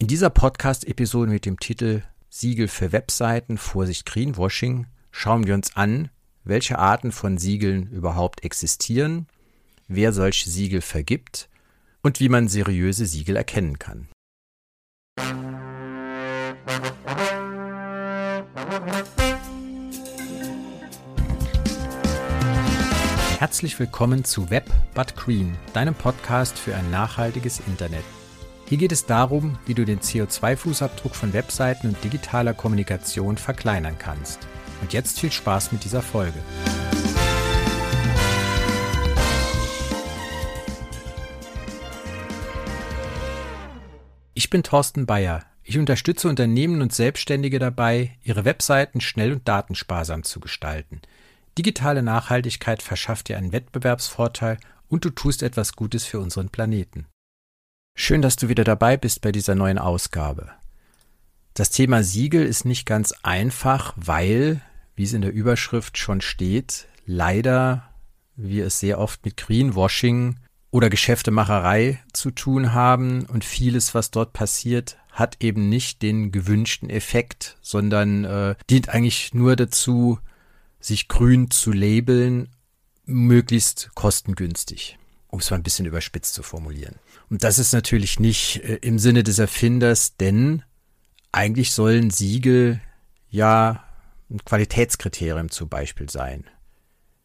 In 0.00 0.06
dieser 0.06 0.30
Podcast-Episode 0.30 1.28
mit 1.28 1.44
dem 1.44 1.58
Titel 1.58 2.02
Siegel 2.30 2.68
für 2.68 2.92
Webseiten, 2.92 3.58
Vorsicht 3.58 4.06
Greenwashing, 4.06 4.86
schauen 5.10 5.44
wir 5.44 5.54
uns 5.54 5.74
an, 5.74 6.08
welche 6.44 6.78
Arten 6.78 7.10
von 7.10 7.36
Siegeln 7.36 7.90
überhaupt 7.90 8.44
existieren, 8.44 9.26
wer 9.88 10.12
solche 10.12 10.48
Siegel 10.50 10.82
vergibt 10.82 11.48
und 12.00 12.20
wie 12.20 12.28
man 12.28 12.46
seriöse 12.46 13.06
Siegel 13.06 13.34
erkennen 13.34 13.80
kann. 13.80 14.06
Herzlich 23.40 23.76
willkommen 23.80 24.22
zu 24.22 24.48
Web 24.48 24.70
But 24.94 25.16
Green, 25.16 25.58
deinem 25.72 25.96
Podcast 25.96 26.56
für 26.56 26.76
ein 26.76 26.88
nachhaltiges 26.92 27.58
Internet. 27.66 28.04
Hier 28.68 28.76
geht 28.76 28.92
es 28.92 29.06
darum, 29.06 29.58
wie 29.64 29.72
du 29.72 29.86
den 29.86 30.00
CO2-Fußabdruck 30.00 31.14
von 31.14 31.32
Webseiten 31.32 31.88
und 31.88 32.04
digitaler 32.04 32.52
Kommunikation 32.52 33.38
verkleinern 33.38 33.96
kannst. 33.98 34.46
Und 34.82 34.92
jetzt 34.92 35.18
viel 35.20 35.32
Spaß 35.32 35.72
mit 35.72 35.84
dieser 35.84 36.02
Folge. 36.02 36.38
Ich 44.34 44.50
bin 44.50 44.62
Thorsten 44.62 45.06
Bayer. 45.06 45.46
Ich 45.62 45.78
unterstütze 45.78 46.28
Unternehmen 46.28 46.82
und 46.82 46.92
Selbstständige 46.92 47.58
dabei, 47.58 48.18
ihre 48.22 48.44
Webseiten 48.44 49.00
schnell 49.00 49.32
und 49.32 49.48
datensparsam 49.48 50.24
zu 50.24 50.40
gestalten. 50.40 51.00
Digitale 51.56 52.02
Nachhaltigkeit 52.02 52.82
verschafft 52.82 53.28
dir 53.28 53.38
einen 53.38 53.52
Wettbewerbsvorteil 53.52 54.58
und 54.88 55.06
du 55.06 55.10
tust 55.10 55.42
etwas 55.42 55.72
Gutes 55.72 56.04
für 56.04 56.20
unseren 56.20 56.50
Planeten. 56.50 57.06
Schön, 58.00 58.22
dass 58.22 58.36
du 58.36 58.48
wieder 58.48 58.62
dabei 58.62 58.96
bist 58.96 59.22
bei 59.22 59.32
dieser 59.32 59.56
neuen 59.56 59.76
Ausgabe. 59.76 60.50
Das 61.52 61.70
Thema 61.70 62.04
Siegel 62.04 62.46
ist 62.46 62.64
nicht 62.64 62.86
ganz 62.86 63.12
einfach, 63.24 63.92
weil, 63.96 64.60
wie 64.94 65.02
es 65.02 65.14
in 65.14 65.20
der 65.20 65.32
Überschrift 65.32 65.98
schon 65.98 66.20
steht, 66.20 66.86
leider 67.06 67.92
wir 68.36 68.66
es 68.66 68.78
sehr 68.78 69.00
oft 69.00 69.24
mit 69.24 69.36
Greenwashing 69.36 70.36
oder 70.70 70.90
Geschäftemacherei 70.90 71.98
zu 72.12 72.30
tun 72.30 72.72
haben 72.72 73.26
und 73.26 73.44
vieles, 73.44 73.96
was 73.96 74.12
dort 74.12 74.32
passiert, 74.32 74.96
hat 75.10 75.42
eben 75.42 75.68
nicht 75.68 76.00
den 76.00 76.30
gewünschten 76.30 76.90
Effekt, 76.90 77.58
sondern 77.62 78.24
äh, 78.24 78.54
dient 78.70 78.90
eigentlich 78.90 79.34
nur 79.34 79.56
dazu, 79.56 80.20
sich 80.78 81.08
grün 81.08 81.50
zu 81.50 81.72
labeln, 81.72 82.48
möglichst 83.06 83.90
kostengünstig, 83.96 84.98
um 85.28 85.38
es 85.40 85.50
mal 85.50 85.56
ein 85.56 85.62
bisschen 85.62 85.86
überspitzt 85.86 86.34
zu 86.34 86.42
formulieren. 86.42 86.96
Und 87.30 87.44
das 87.44 87.58
ist 87.58 87.72
natürlich 87.72 88.18
nicht 88.18 88.62
äh, 88.64 88.78
im 88.82 88.98
Sinne 88.98 89.22
des 89.22 89.38
Erfinders, 89.38 90.16
denn 90.16 90.62
eigentlich 91.32 91.72
sollen 91.72 92.10
Siegel 92.10 92.80
ja 93.30 93.84
ein 94.30 94.44
Qualitätskriterium 94.44 95.50
zum 95.50 95.68
Beispiel 95.68 96.10
sein. 96.10 96.44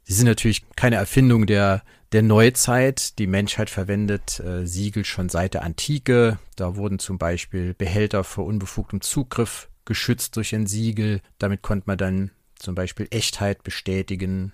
Sie 0.03 0.13
sind 0.13 0.27
natürlich 0.27 0.65
keine 0.75 0.97
Erfindung 0.97 1.45
der, 1.45 1.83
der 2.11 2.21
Neuzeit. 2.21 3.17
Die 3.19 3.27
Menschheit 3.27 3.69
verwendet 3.69 4.39
äh, 4.41 4.65
Siegel 4.65 5.05
schon 5.05 5.29
seit 5.29 5.53
der 5.53 5.63
Antike. 5.63 6.39
Da 6.55 6.75
wurden 6.75 6.99
zum 6.99 7.17
Beispiel 7.17 7.73
Behälter 7.73 8.23
vor 8.23 8.45
unbefugtem 8.45 9.01
Zugriff 9.01 9.69
geschützt 9.85 10.35
durch 10.35 10.53
ein 10.53 10.67
Siegel. 10.67 11.21
Damit 11.37 11.61
konnte 11.61 11.85
man 11.87 11.97
dann 11.97 12.31
zum 12.55 12.75
Beispiel 12.75 13.07
Echtheit 13.11 13.63
bestätigen. 13.63 14.53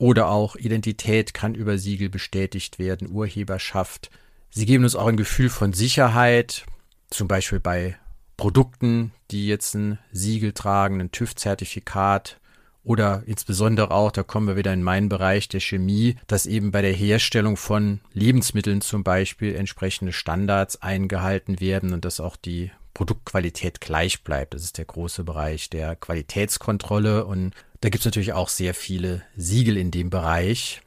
Oder 0.00 0.28
auch 0.28 0.56
Identität 0.56 1.34
kann 1.34 1.54
über 1.54 1.76
Siegel 1.76 2.08
bestätigt 2.08 2.78
werden, 2.78 3.10
Urheberschaft. 3.10 4.10
Sie 4.48 4.64
geben 4.64 4.84
uns 4.84 4.96
auch 4.96 5.06
ein 5.06 5.18
Gefühl 5.18 5.50
von 5.50 5.74
Sicherheit, 5.74 6.64
zum 7.10 7.28
Beispiel 7.28 7.60
bei 7.60 7.98
Produkten, 8.38 9.12
die 9.30 9.46
jetzt 9.46 9.74
ein 9.74 9.98
Siegel 10.10 10.52
tragen, 10.52 11.02
ein 11.02 11.12
TÜV-Zertifikat 11.12 12.40
oder 12.82 13.24
insbesondere 13.26 13.90
auch, 13.90 14.10
da 14.10 14.22
kommen 14.22 14.48
wir 14.48 14.56
wieder 14.56 14.72
in 14.72 14.82
meinen 14.82 15.10
Bereich 15.10 15.48
der 15.48 15.60
Chemie, 15.60 16.16
dass 16.26 16.46
eben 16.46 16.70
bei 16.70 16.80
der 16.80 16.94
Herstellung 16.94 17.58
von 17.58 18.00
Lebensmitteln 18.14 18.80
zum 18.80 19.04
Beispiel 19.04 19.54
entsprechende 19.54 20.14
Standards 20.14 20.80
eingehalten 20.80 21.60
werden 21.60 21.92
und 21.92 22.06
dass 22.06 22.20
auch 22.20 22.36
die 22.36 22.70
Produktqualität 23.00 23.80
gleich 23.80 24.24
bleibt. 24.24 24.52
Das 24.52 24.62
ist 24.62 24.76
der 24.76 24.84
große 24.84 25.24
Bereich 25.24 25.70
der 25.70 25.96
Qualitätskontrolle 25.96 27.24
und 27.24 27.54
da 27.80 27.88
gibt 27.88 28.00
es 28.00 28.04
natürlich 28.04 28.34
auch 28.34 28.50
sehr 28.50 28.74
viele 28.74 29.22
Siegel 29.34 29.78
in 29.78 29.90
dem 29.90 30.10
Bereich, 30.10 30.82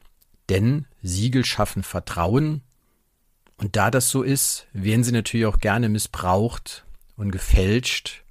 denn 0.47 0.85
Siegel 1.02 1.44
schaffen 1.44 1.81
Vertrauen 1.81 2.62
und 3.57 3.75
da 3.75 3.90
das 3.90 4.12
so 4.12 4.22
ist, 4.22 4.68
werden 4.73 5.03
sie 5.03 5.12
natürlich 5.12 5.47
auch 5.47 5.57
gerne 5.57 5.90
missbraucht 5.90 6.85
und 7.16 7.31
gefälscht. 7.31 8.23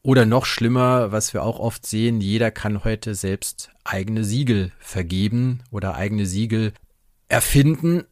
Oder 0.00 0.24
noch 0.24 0.46
schlimmer, 0.46 1.12
was 1.12 1.34
wir 1.34 1.42
auch 1.42 1.58
oft 1.58 1.84
sehen, 1.84 2.22
jeder 2.22 2.50
kann 2.50 2.82
heute 2.82 3.14
selbst 3.14 3.68
eigene 3.84 4.24
Siegel 4.24 4.72
vergeben 4.78 5.62
oder 5.70 5.96
eigene 5.96 6.24
Siegel 6.24 6.72
erfinden. 7.28 8.04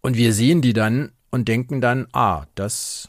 Und 0.00 0.16
wir 0.16 0.32
sehen 0.32 0.62
die 0.62 0.72
dann 0.72 1.12
und 1.30 1.46
denken 1.46 1.80
dann, 1.80 2.08
ah, 2.12 2.46
das 2.56 3.08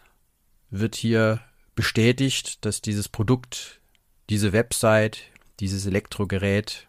wird 0.69 0.95
hier 0.95 1.41
bestätigt, 1.75 2.65
dass 2.65 2.81
dieses 2.81 3.09
Produkt, 3.09 3.81
diese 4.29 4.53
Website, 4.53 5.19
dieses 5.59 5.85
Elektrogerät 5.85 6.87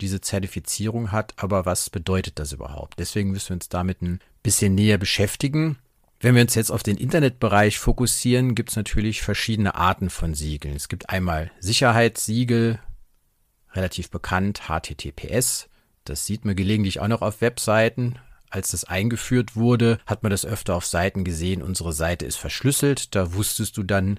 diese 0.00 0.20
Zertifizierung 0.20 1.12
hat, 1.12 1.34
aber 1.36 1.64
was 1.64 1.90
bedeutet 1.90 2.38
das 2.38 2.52
überhaupt? 2.52 2.98
Deswegen 2.98 3.30
müssen 3.30 3.50
wir 3.50 3.54
uns 3.54 3.68
damit 3.68 4.02
ein 4.02 4.20
bisschen 4.42 4.74
näher 4.74 4.98
beschäftigen. 4.98 5.78
Wenn 6.20 6.34
wir 6.34 6.42
uns 6.42 6.54
jetzt 6.54 6.70
auf 6.70 6.82
den 6.82 6.96
Internetbereich 6.96 7.78
fokussieren, 7.78 8.54
gibt 8.54 8.70
es 8.70 8.76
natürlich 8.76 9.22
verschiedene 9.22 9.74
Arten 9.74 10.10
von 10.10 10.34
Siegeln. 10.34 10.76
Es 10.76 10.88
gibt 10.88 11.10
einmal 11.10 11.50
Sicherheitssiegel, 11.60 12.78
relativ 13.72 14.10
bekannt, 14.10 14.62
HTTPS. 14.68 15.68
Das 16.04 16.24
sieht 16.24 16.44
man 16.44 16.56
gelegentlich 16.56 17.00
auch 17.00 17.08
noch 17.08 17.22
auf 17.22 17.40
Webseiten. 17.40 18.18
Als 18.56 18.70
das 18.70 18.84
eingeführt 18.84 19.54
wurde, 19.54 19.98
hat 20.06 20.22
man 20.22 20.30
das 20.30 20.46
öfter 20.46 20.76
auf 20.76 20.86
Seiten 20.86 21.24
gesehen, 21.24 21.62
unsere 21.62 21.92
Seite 21.92 22.24
ist 22.24 22.36
verschlüsselt. 22.36 23.14
Da 23.14 23.34
wusstest 23.34 23.76
du 23.76 23.82
dann, 23.82 24.18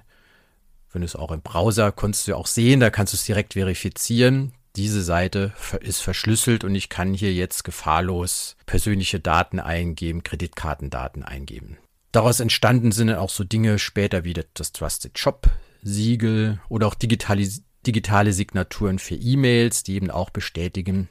wenn 0.92 1.00
du 1.00 1.06
es 1.06 1.16
auch 1.16 1.32
im 1.32 1.42
Browser 1.42 1.90
konntest 1.90 2.28
du 2.28 2.36
auch 2.36 2.46
sehen, 2.46 2.78
da 2.78 2.90
kannst 2.90 3.12
du 3.12 3.16
es 3.16 3.24
direkt 3.24 3.54
verifizieren 3.54 4.52
diese 4.76 5.02
Seite 5.02 5.52
ist 5.80 6.02
verschlüsselt 6.02 6.62
und 6.62 6.72
ich 6.76 6.88
kann 6.88 7.12
hier 7.12 7.34
jetzt 7.34 7.64
gefahrlos 7.64 8.54
persönliche 8.64 9.18
Daten 9.18 9.58
eingeben, 9.58 10.22
Kreditkartendaten 10.22 11.24
eingeben. 11.24 11.78
Daraus 12.12 12.38
entstanden 12.38 12.92
sind 12.92 13.10
auch 13.10 13.30
so 13.30 13.42
Dinge 13.42 13.80
später 13.80 14.22
wie 14.22 14.34
das 14.54 14.72
Trusted 14.72 15.18
Shop 15.18 15.50
Siegel 15.82 16.60
oder 16.68 16.86
auch 16.86 16.94
digitale, 16.94 17.48
digitale 17.86 18.32
Signaturen 18.32 19.00
für 19.00 19.16
E-Mails, 19.16 19.82
die 19.82 19.96
eben 19.96 20.12
auch 20.12 20.30
bestätigen, 20.30 21.08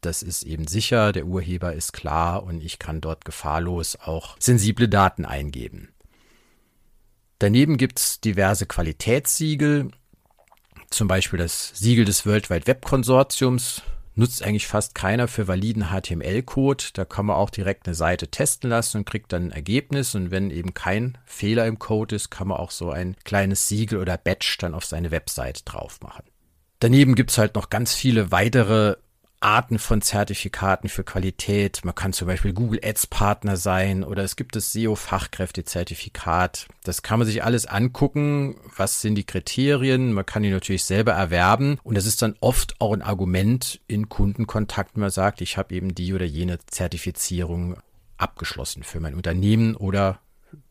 das 0.00 0.22
ist 0.22 0.42
eben 0.42 0.66
sicher, 0.66 1.12
der 1.12 1.26
Urheber 1.26 1.74
ist 1.74 1.92
klar 1.92 2.42
und 2.42 2.62
ich 2.62 2.78
kann 2.78 3.00
dort 3.00 3.24
gefahrlos 3.24 3.96
auch 3.96 4.36
sensible 4.38 4.88
Daten 4.88 5.24
eingeben. 5.24 5.88
Daneben 7.38 7.76
gibt 7.76 7.98
es 7.98 8.20
diverse 8.20 8.66
Qualitätssiegel, 8.66 9.90
zum 10.90 11.06
Beispiel 11.06 11.38
das 11.38 11.72
Siegel 11.74 12.04
des 12.04 12.26
World 12.26 12.50
Wide 12.50 12.66
Web 12.66 12.84
Konsortiums 12.84 13.82
nutzt 14.16 14.42
eigentlich 14.42 14.66
fast 14.66 14.94
keiner 14.94 15.28
für 15.28 15.48
validen 15.48 15.86
HTML-Code. 15.90 16.84
Da 16.92 17.04
kann 17.04 17.26
man 17.26 17.36
auch 17.36 17.50
direkt 17.50 17.86
eine 17.86 17.94
Seite 17.94 18.28
testen 18.28 18.68
lassen 18.68 18.98
und 18.98 19.04
kriegt 19.06 19.32
dann 19.32 19.46
ein 19.46 19.52
Ergebnis. 19.52 20.14
Und 20.14 20.30
wenn 20.30 20.50
eben 20.50 20.74
kein 20.74 21.16
Fehler 21.24 21.66
im 21.66 21.78
Code 21.78 22.16
ist, 22.16 22.30
kann 22.30 22.48
man 22.48 22.58
auch 22.58 22.72
so 22.72 22.90
ein 22.90 23.16
kleines 23.24 23.68
Siegel 23.68 23.98
oder 23.98 24.18
Badge 24.18 24.56
dann 24.58 24.74
auf 24.74 24.84
seine 24.84 25.10
Website 25.10 25.62
drauf 25.64 26.00
machen. 26.02 26.24
Daneben 26.80 27.14
gibt 27.14 27.30
es 27.30 27.38
halt 27.38 27.54
noch 27.54 27.70
ganz 27.70 27.94
viele 27.94 28.30
weitere 28.30 28.96
Arten 29.40 29.78
von 29.78 30.02
Zertifikaten 30.02 30.88
für 30.88 31.02
Qualität. 31.02 31.80
Man 31.84 31.94
kann 31.94 32.12
zum 32.12 32.28
Beispiel 32.28 32.52
Google 32.52 32.80
Ads 32.84 33.06
Partner 33.06 33.56
sein 33.56 34.04
oder 34.04 34.22
es 34.22 34.36
gibt 34.36 34.54
das 34.54 34.72
SEO 34.72 34.94
Fachkräftezertifikat. 34.94 36.68
Das 36.84 37.02
kann 37.02 37.18
man 37.18 37.26
sich 37.26 37.42
alles 37.42 37.64
angucken. 37.66 38.56
Was 38.76 39.00
sind 39.00 39.14
die 39.14 39.24
Kriterien? 39.24 40.12
Man 40.12 40.26
kann 40.26 40.42
die 40.42 40.50
natürlich 40.50 40.84
selber 40.84 41.12
erwerben 41.12 41.78
und 41.82 41.96
das 41.96 42.06
ist 42.06 42.20
dann 42.20 42.36
oft 42.40 42.80
auch 42.80 42.92
ein 42.92 43.02
Argument 43.02 43.80
in 43.86 44.08
Kundenkontakt, 44.10 44.94
wenn 44.94 45.00
man 45.00 45.10
sagt, 45.10 45.40
ich 45.40 45.56
habe 45.56 45.74
eben 45.74 45.94
die 45.94 46.12
oder 46.12 46.26
jene 46.26 46.58
Zertifizierung 46.66 47.76
abgeschlossen 48.18 48.82
für 48.82 49.00
mein 49.00 49.14
Unternehmen 49.14 49.74
oder 49.74 50.20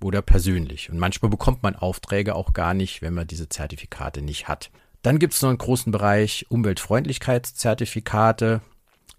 oder 0.01 0.21
persönlich. 0.21 0.89
Und 0.89 0.99
manchmal 0.99 1.29
bekommt 1.29 1.63
man 1.63 1.75
Aufträge 1.75 2.35
auch 2.35 2.53
gar 2.53 2.73
nicht, 2.73 3.01
wenn 3.01 3.13
man 3.13 3.27
diese 3.27 3.49
Zertifikate 3.49 4.21
nicht 4.21 4.47
hat. 4.47 4.71
Dann 5.01 5.19
gibt 5.19 5.33
es 5.33 5.41
noch 5.41 5.49
einen 5.49 5.57
großen 5.57 5.91
Bereich 5.91 6.45
Umweltfreundlichkeitszertifikate. 6.49 8.61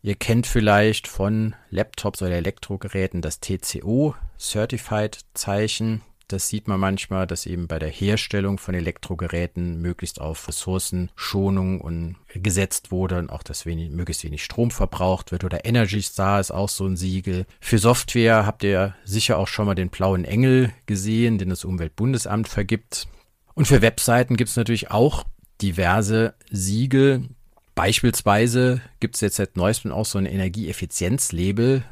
Ihr 0.02 0.14
kennt 0.14 0.46
vielleicht 0.46 1.08
von 1.08 1.54
Laptops 1.70 2.22
oder 2.22 2.32
Elektrogeräten 2.32 3.22
das 3.22 3.40
TCO 3.40 4.14
Certified 4.38 5.20
Zeichen. 5.34 6.02
Das 6.28 6.48
sieht 6.48 6.68
man 6.68 6.78
manchmal, 6.78 7.26
dass 7.26 7.44
eben 7.44 7.66
bei 7.66 7.80
der 7.80 7.88
Herstellung 7.88 8.58
von 8.58 8.74
Elektrogeräten 8.74 9.82
möglichst 9.82 10.20
auf 10.20 10.46
Ressourcenschonung 10.46 11.80
und 11.80 12.16
gesetzt 12.32 12.92
wurde 12.92 13.18
und 13.18 13.30
auch, 13.30 13.42
dass 13.42 13.66
wenig, 13.66 13.90
möglichst 13.90 14.22
wenig 14.22 14.44
Strom 14.44 14.70
verbraucht 14.70 15.32
wird. 15.32 15.42
Oder 15.44 15.64
Energy 15.64 16.00
Star 16.00 16.38
ist 16.40 16.52
auch 16.52 16.68
so 16.68 16.86
ein 16.86 16.96
Siegel. 16.96 17.46
Für 17.58 17.78
Software 17.78 18.46
habt 18.46 18.62
ihr 18.62 18.94
sicher 19.04 19.38
auch 19.38 19.48
schon 19.48 19.66
mal 19.66 19.74
den 19.74 19.88
blauen 19.88 20.24
Engel 20.24 20.72
gesehen, 20.86 21.38
den 21.38 21.48
das 21.48 21.64
Umweltbundesamt 21.64 22.48
vergibt. 22.48 23.08
Und 23.54 23.66
für 23.66 23.82
Webseiten 23.82 24.36
gibt 24.36 24.50
es 24.50 24.56
natürlich 24.56 24.92
auch 24.92 25.24
diverse 25.62 26.34
Siegel. 26.50 27.28
Beispielsweise 27.74 28.80
gibt 29.00 29.14
es 29.14 29.20
jetzt 29.20 29.36
seit 29.36 29.56
neuestem 29.56 29.92
auch 29.92 30.06
so 30.06 30.18
ein 30.18 30.26
Energieeffizienzlabel, 30.26 31.82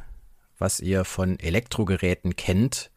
was 0.59 0.81
ihr 0.81 1.05
von 1.05 1.39
Elektrogeräten 1.39 2.37
kennt. 2.37 2.91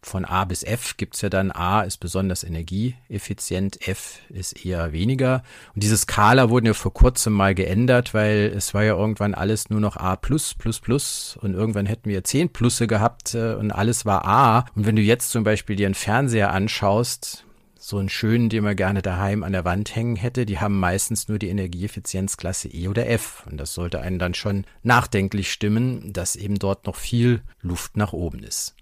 Von 0.00 0.24
A 0.24 0.44
bis 0.44 0.62
F 0.62 0.96
gibt 0.96 1.16
es 1.16 1.22
ja 1.22 1.28
dann 1.28 1.50
A 1.50 1.82
ist 1.82 1.98
besonders 1.98 2.44
energieeffizient, 2.44 3.86
F 3.86 4.20
ist 4.28 4.64
eher 4.64 4.92
weniger. 4.92 5.42
Und 5.74 5.82
diese 5.82 5.96
Skala 5.96 6.50
wurden 6.50 6.66
ja 6.66 6.74
vor 6.74 6.94
kurzem 6.94 7.32
mal 7.32 7.54
geändert, 7.54 8.14
weil 8.14 8.52
es 8.56 8.74
war 8.74 8.84
ja 8.84 8.96
irgendwann 8.96 9.34
alles 9.34 9.70
nur 9.70 9.80
noch 9.80 9.96
A 9.96 10.14
plus, 10.14 10.54
plus, 10.54 10.78
plus 10.78 11.36
und 11.42 11.52
irgendwann 11.52 11.86
hätten 11.86 12.08
wir 12.08 12.22
10 12.22 12.50
Plusse 12.50 12.86
gehabt 12.86 13.34
äh, 13.34 13.54
und 13.54 13.72
alles 13.72 14.06
war 14.06 14.24
A. 14.24 14.66
Und 14.76 14.86
wenn 14.86 14.96
du 14.96 15.02
jetzt 15.02 15.30
zum 15.32 15.42
Beispiel 15.42 15.74
dir 15.74 15.86
einen 15.86 15.94
Fernseher 15.94 16.52
anschaust, 16.52 17.44
so 17.78 17.98
einen 17.98 18.08
schönen, 18.08 18.48
den 18.48 18.64
man 18.64 18.76
gerne 18.76 19.02
daheim 19.02 19.44
an 19.44 19.52
der 19.52 19.64
Wand 19.64 19.94
hängen 19.94 20.16
hätte, 20.16 20.44
die 20.44 20.58
haben 20.58 20.78
meistens 20.78 21.28
nur 21.28 21.38
die 21.38 21.48
Energieeffizienzklasse 21.48 22.68
E 22.68 22.88
oder 22.88 23.08
F. 23.08 23.44
Und 23.48 23.56
das 23.56 23.72
sollte 23.72 24.00
einen 24.00 24.18
dann 24.18 24.34
schon 24.34 24.66
nachdenklich 24.82 25.52
stimmen, 25.52 26.12
dass 26.12 26.36
eben 26.36 26.58
dort 26.58 26.86
noch 26.86 26.96
viel 26.96 27.42
Luft 27.60 27.96
nach 27.96 28.12
oben 28.12 28.42
ist. 28.42 28.74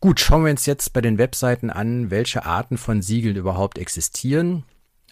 Gut, 0.00 0.20
schauen 0.20 0.44
wir 0.44 0.50
uns 0.50 0.66
jetzt 0.66 0.92
bei 0.92 1.00
den 1.00 1.18
Webseiten 1.18 1.70
an, 1.70 2.10
welche 2.10 2.44
Arten 2.44 2.78
von 2.78 3.02
Siegeln 3.02 3.36
überhaupt 3.36 3.78
existieren. 3.78 4.64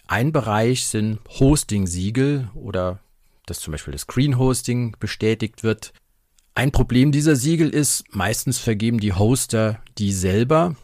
Ein 0.07 0.31
Bereich 0.31 0.87
sind 0.87 1.19
Hosting-Siegel 1.39 2.49
oder 2.53 2.99
dass 3.45 3.59
zum 3.59 3.71
Beispiel 3.71 3.91
das 3.91 4.01
Screen 4.01 4.37
Hosting 4.37 4.95
bestätigt 4.99 5.63
wird. 5.63 5.93
Ein 6.55 6.71
Problem 6.71 7.11
dieser 7.11 7.35
Siegel 7.35 7.69
ist, 7.69 8.03
meistens 8.15 8.59
vergeben 8.59 8.99
die 8.99 9.13
Hoster 9.13 9.81
die 9.97 10.11
selber. 10.11 10.75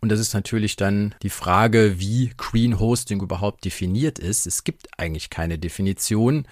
Und 0.00 0.10
das 0.10 0.20
ist 0.20 0.34
natürlich 0.34 0.76
dann 0.76 1.14
die 1.22 1.30
Frage, 1.30 1.98
wie 1.98 2.32
Green 2.36 2.78
Hosting 2.78 3.20
überhaupt 3.20 3.64
definiert 3.64 4.18
ist. 4.18 4.46
Es 4.46 4.64
gibt 4.64 4.88
eigentlich 4.96 5.30
keine 5.30 5.58
Definition. 5.58 6.46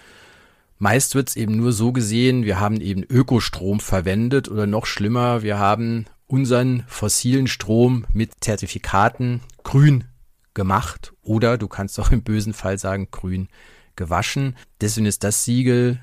Meist 0.79 1.15
wird 1.15 1.29
es 1.29 1.37
eben 1.37 1.57
nur 1.57 1.73
so 1.73 1.93
gesehen, 1.93 2.45
wir 2.45 2.61
haben 2.61 2.81
eben 2.81 3.03
Ökostrom 3.03 3.81
verwendet 3.81 4.51
oder 4.51 4.67
noch 4.67 4.85
schlimmer, 4.85 5.43
wir 5.43 5.59
haben 5.59 6.05
unseren 6.27 6.85
fossilen 6.87 7.47
Strom 7.47 8.05
mit 8.13 8.33
Zertifikaten 8.41 9.41
grün 9.63 10.05
gemacht 10.53 11.15
oder 11.23 11.57
du 11.57 11.69
kannst 11.69 11.99
auch 11.99 12.11
im 12.11 12.23
bösen 12.23 12.53
Fall 12.53 12.79
sagen 12.79 13.09
grün 13.11 13.49
gewaschen. 13.95 14.57
Deswegen 14.81 15.07
ist 15.07 15.25
das 15.25 15.45
Siegel 15.45 16.01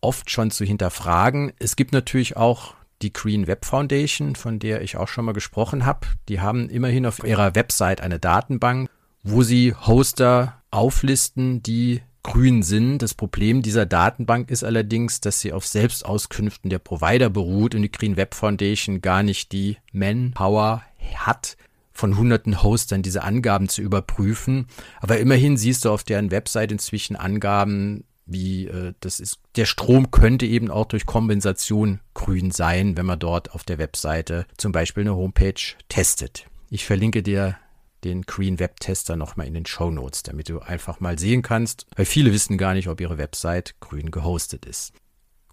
oft 0.00 0.30
schon 0.30 0.50
zu 0.50 0.64
hinterfragen. 0.64 1.52
Es 1.58 1.76
gibt 1.76 1.92
natürlich 1.92 2.36
auch 2.36 2.74
die 3.02 3.12
Green 3.12 3.46
Web 3.46 3.64
Foundation, 3.64 4.34
von 4.34 4.58
der 4.58 4.82
ich 4.82 4.96
auch 4.96 5.08
schon 5.08 5.24
mal 5.24 5.32
gesprochen 5.32 5.86
habe. 5.86 6.06
Die 6.28 6.40
haben 6.40 6.68
immerhin 6.68 7.06
auf 7.06 7.24
ihrer 7.24 7.54
Website 7.54 8.00
eine 8.00 8.18
Datenbank, 8.18 8.90
wo 9.22 9.42
sie 9.42 9.74
Hoster 9.74 10.60
auflisten, 10.70 11.62
die 11.62 12.02
grün 12.22 12.62
sind. 12.62 12.98
Das 12.98 13.14
Problem 13.14 13.62
dieser 13.62 13.86
Datenbank 13.86 14.50
ist 14.50 14.64
allerdings, 14.64 15.20
dass 15.20 15.40
sie 15.40 15.52
auf 15.52 15.66
Selbstauskünften 15.66 16.70
der 16.70 16.78
Provider 16.78 17.30
beruht 17.30 17.74
und 17.74 17.82
die 17.82 17.92
Green 17.92 18.16
Web 18.16 18.34
Foundation 18.34 19.00
gar 19.00 19.22
nicht 19.22 19.52
die 19.52 19.78
Manpower 19.92 20.82
hat, 21.14 21.56
von 21.92 22.16
hunderten 22.16 22.62
Hostern 22.62 23.02
diese 23.02 23.24
Angaben 23.24 23.68
zu 23.68 23.82
überprüfen. 23.82 24.66
Aber 25.00 25.18
immerhin 25.18 25.56
siehst 25.56 25.84
du 25.84 25.90
auf 25.90 26.04
deren 26.04 26.30
Website 26.30 26.70
inzwischen 26.70 27.16
Angaben 27.16 28.04
wie 28.28 28.68
äh, 28.68 28.92
das 29.00 29.18
ist, 29.20 29.40
der 29.56 29.64
Strom 29.64 30.10
könnte 30.10 30.46
eben 30.46 30.70
auch 30.70 30.86
durch 30.86 31.06
Kompensation 31.06 32.00
grün 32.14 32.50
sein, 32.50 32.96
wenn 32.96 33.06
man 33.06 33.18
dort 33.18 33.52
auf 33.52 33.64
der 33.64 33.78
Webseite 33.78 34.46
zum 34.56 34.70
Beispiel 34.70 35.02
eine 35.02 35.16
Homepage 35.16 35.54
testet. 35.88 36.46
Ich 36.70 36.84
verlinke 36.84 37.22
dir 37.22 37.56
den 38.04 38.22
Green 38.22 38.60
Web 38.60 38.78
Tester 38.78 39.16
nochmal 39.16 39.46
in 39.46 39.54
den 39.54 39.66
Show 39.66 39.90
Notes, 39.90 40.22
damit 40.22 40.48
du 40.48 40.60
einfach 40.60 41.00
mal 41.00 41.18
sehen 41.18 41.42
kannst, 41.42 41.86
weil 41.96 42.04
viele 42.04 42.32
wissen 42.32 42.58
gar 42.58 42.74
nicht, 42.74 42.88
ob 42.88 43.00
ihre 43.00 43.18
Website 43.18 43.74
grün 43.80 44.10
gehostet 44.10 44.66
ist. 44.66 44.92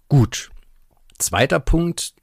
Gut. 0.08 0.50
Zweiter 1.18 1.58
Punkt. 1.58 2.14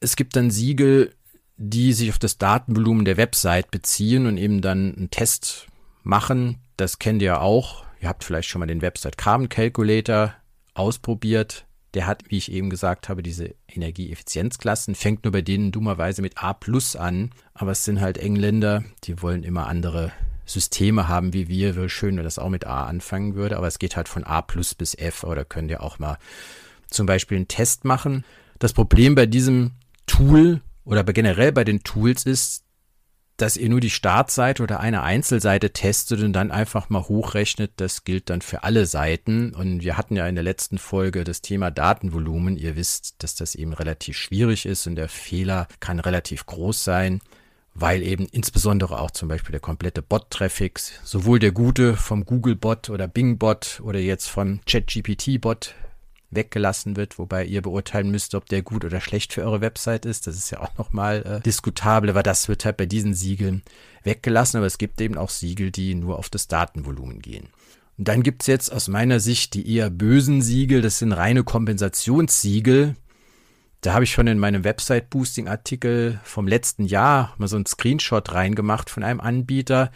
Es 0.00 0.14
gibt 0.14 0.36
dann 0.36 0.50
Siegel, 0.50 1.14
die 1.56 1.92
sich 1.92 2.10
auf 2.10 2.18
das 2.18 2.38
Datenvolumen 2.38 3.04
der 3.04 3.16
Website 3.16 3.70
beziehen 3.70 4.26
und 4.26 4.36
eben 4.36 4.60
dann 4.60 4.94
einen 4.94 5.10
Test 5.10 5.66
machen. 6.04 6.58
Das 6.76 7.00
kennt 7.00 7.20
ihr 7.22 7.40
auch 7.40 7.87
Ihr 8.00 8.08
habt 8.08 8.24
vielleicht 8.24 8.48
schon 8.48 8.60
mal 8.60 8.66
den 8.66 8.82
Website 8.82 9.18
Carbon 9.18 9.48
Calculator 9.48 10.34
ausprobiert. 10.74 11.66
Der 11.94 12.06
hat, 12.06 12.24
wie 12.28 12.36
ich 12.36 12.52
eben 12.52 12.70
gesagt 12.70 13.08
habe, 13.08 13.22
diese 13.22 13.54
Energieeffizienzklassen, 13.66 14.94
fängt 14.94 15.24
nur 15.24 15.32
bei 15.32 15.40
denen 15.40 15.72
dummerweise 15.72 16.22
mit 16.22 16.42
A 16.42 16.52
plus 16.52 16.96
an. 16.96 17.30
Aber 17.54 17.72
es 17.72 17.84
sind 17.84 18.00
halt 18.00 18.18
Engländer, 18.18 18.84
die 19.04 19.22
wollen 19.22 19.42
immer 19.42 19.66
andere 19.66 20.12
Systeme 20.44 21.08
haben 21.08 21.32
wie 21.32 21.48
wir. 21.48 21.76
Wäre 21.76 21.88
schön, 21.88 22.16
wenn 22.16 22.24
das 22.24 22.38
auch 22.38 22.48
mit 22.48 22.66
A 22.66 22.86
anfangen 22.86 23.34
würde, 23.34 23.56
aber 23.56 23.66
es 23.66 23.78
geht 23.78 23.96
halt 23.96 24.08
von 24.08 24.24
A 24.24 24.42
plus 24.42 24.74
bis 24.74 24.94
F 24.94 25.24
oder 25.24 25.44
könnt 25.44 25.70
ihr 25.70 25.82
auch 25.82 25.98
mal 25.98 26.18
zum 26.90 27.06
Beispiel 27.06 27.36
einen 27.36 27.48
Test 27.48 27.84
machen. 27.84 28.24
Das 28.58 28.72
Problem 28.72 29.14
bei 29.14 29.26
diesem 29.26 29.72
Tool 30.06 30.60
oder 30.84 31.04
generell 31.04 31.52
bei 31.52 31.64
den 31.64 31.82
Tools 31.82 32.24
ist, 32.24 32.64
dass 33.38 33.56
ihr 33.56 33.68
nur 33.68 33.80
die 33.80 33.88
Startseite 33.88 34.62
oder 34.64 34.80
eine 34.80 35.02
Einzelseite 35.02 35.72
testet 35.72 36.22
und 36.22 36.32
dann 36.32 36.50
einfach 36.50 36.90
mal 36.90 37.08
hochrechnet, 37.08 37.72
das 37.76 38.02
gilt 38.02 38.30
dann 38.30 38.42
für 38.42 38.64
alle 38.64 38.84
Seiten. 38.84 39.54
Und 39.54 39.82
wir 39.82 39.96
hatten 39.96 40.16
ja 40.16 40.26
in 40.26 40.34
der 40.34 40.44
letzten 40.44 40.76
Folge 40.76 41.22
das 41.22 41.40
Thema 41.40 41.70
Datenvolumen. 41.70 42.56
Ihr 42.56 42.74
wisst, 42.74 43.22
dass 43.22 43.36
das 43.36 43.54
eben 43.54 43.72
relativ 43.72 44.16
schwierig 44.16 44.66
ist 44.66 44.88
und 44.88 44.96
der 44.96 45.08
Fehler 45.08 45.68
kann 45.78 46.00
relativ 46.00 46.46
groß 46.46 46.82
sein, 46.82 47.20
weil 47.74 48.02
eben 48.02 48.26
insbesondere 48.26 49.00
auch 49.00 49.12
zum 49.12 49.28
Beispiel 49.28 49.52
der 49.52 49.60
komplette 49.60 50.02
Bot-Traffic, 50.02 50.80
sowohl 51.04 51.38
der 51.38 51.52
gute 51.52 51.96
vom 51.96 52.24
Google-Bot 52.24 52.90
oder 52.90 53.06
Bing-Bot 53.06 53.80
oder 53.84 54.00
jetzt 54.00 54.28
vom 54.28 54.60
ChatGPT-Bot 54.66 55.76
weggelassen 56.30 56.96
wird, 56.96 57.18
wobei 57.18 57.44
ihr 57.44 57.62
beurteilen 57.62 58.10
müsst, 58.10 58.34
ob 58.34 58.46
der 58.46 58.62
gut 58.62 58.84
oder 58.84 59.00
schlecht 59.00 59.32
für 59.32 59.42
eure 59.42 59.60
Website 59.60 60.04
ist. 60.04 60.26
Das 60.26 60.36
ist 60.36 60.50
ja 60.50 60.60
auch 60.60 60.76
nochmal 60.76 61.22
äh, 61.24 61.40
diskutabel, 61.40 62.10
aber 62.10 62.22
das 62.22 62.48
wird 62.48 62.64
halt 62.64 62.76
bei 62.76 62.86
diesen 62.86 63.14
Siegeln 63.14 63.62
weggelassen. 64.02 64.58
Aber 64.58 64.66
es 64.66 64.78
gibt 64.78 65.00
eben 65.00 65.16
auch 65.16 65.30
Siegel, 65.30 65.70
die 65.70 65.94
nur 65.94 66.18
auf 66.18 66.28
das 66.28 66.48
Datenvolumen 66.48 67.20
gehen. 67.20 67.48
Und 67.96 68.08
dann 68.08 68.22
gibt's 68.22 68.46
jetzt 68.46 68.72
aus 68.72 68.88
meiner 68.88 69.20
Sicht 69.20 69.54
die 69.54 69.74
eher 69.74 69.90
bösen 69.90 70.42
Siegel. 70.42 70.82
Das 70.82 70.98
sind 70.98 71.12
reine 71.12 71.44
Kompensationssiegel. 71.44 72.94
Da 73.80 73.94
habe 73.94 74.04
ich 74.04 74.12
schon 74.12 74.26
in 74.26 74.38
meinem 74.38 74.64
Website-Boosting-Artikel 74.64 76.20
vom 76.24 76.46
letzten 76.46 76.84
Jahr 76.84 77.34
mal 77.38 77.48
so 77.48 77.56
einen 77.56 77.66
Screenshot 77.66 78.32
reingemacht 78.32 78.90
von 78.90 79.02
einem 79.02 79.20
Anbieter. 79.20 79.92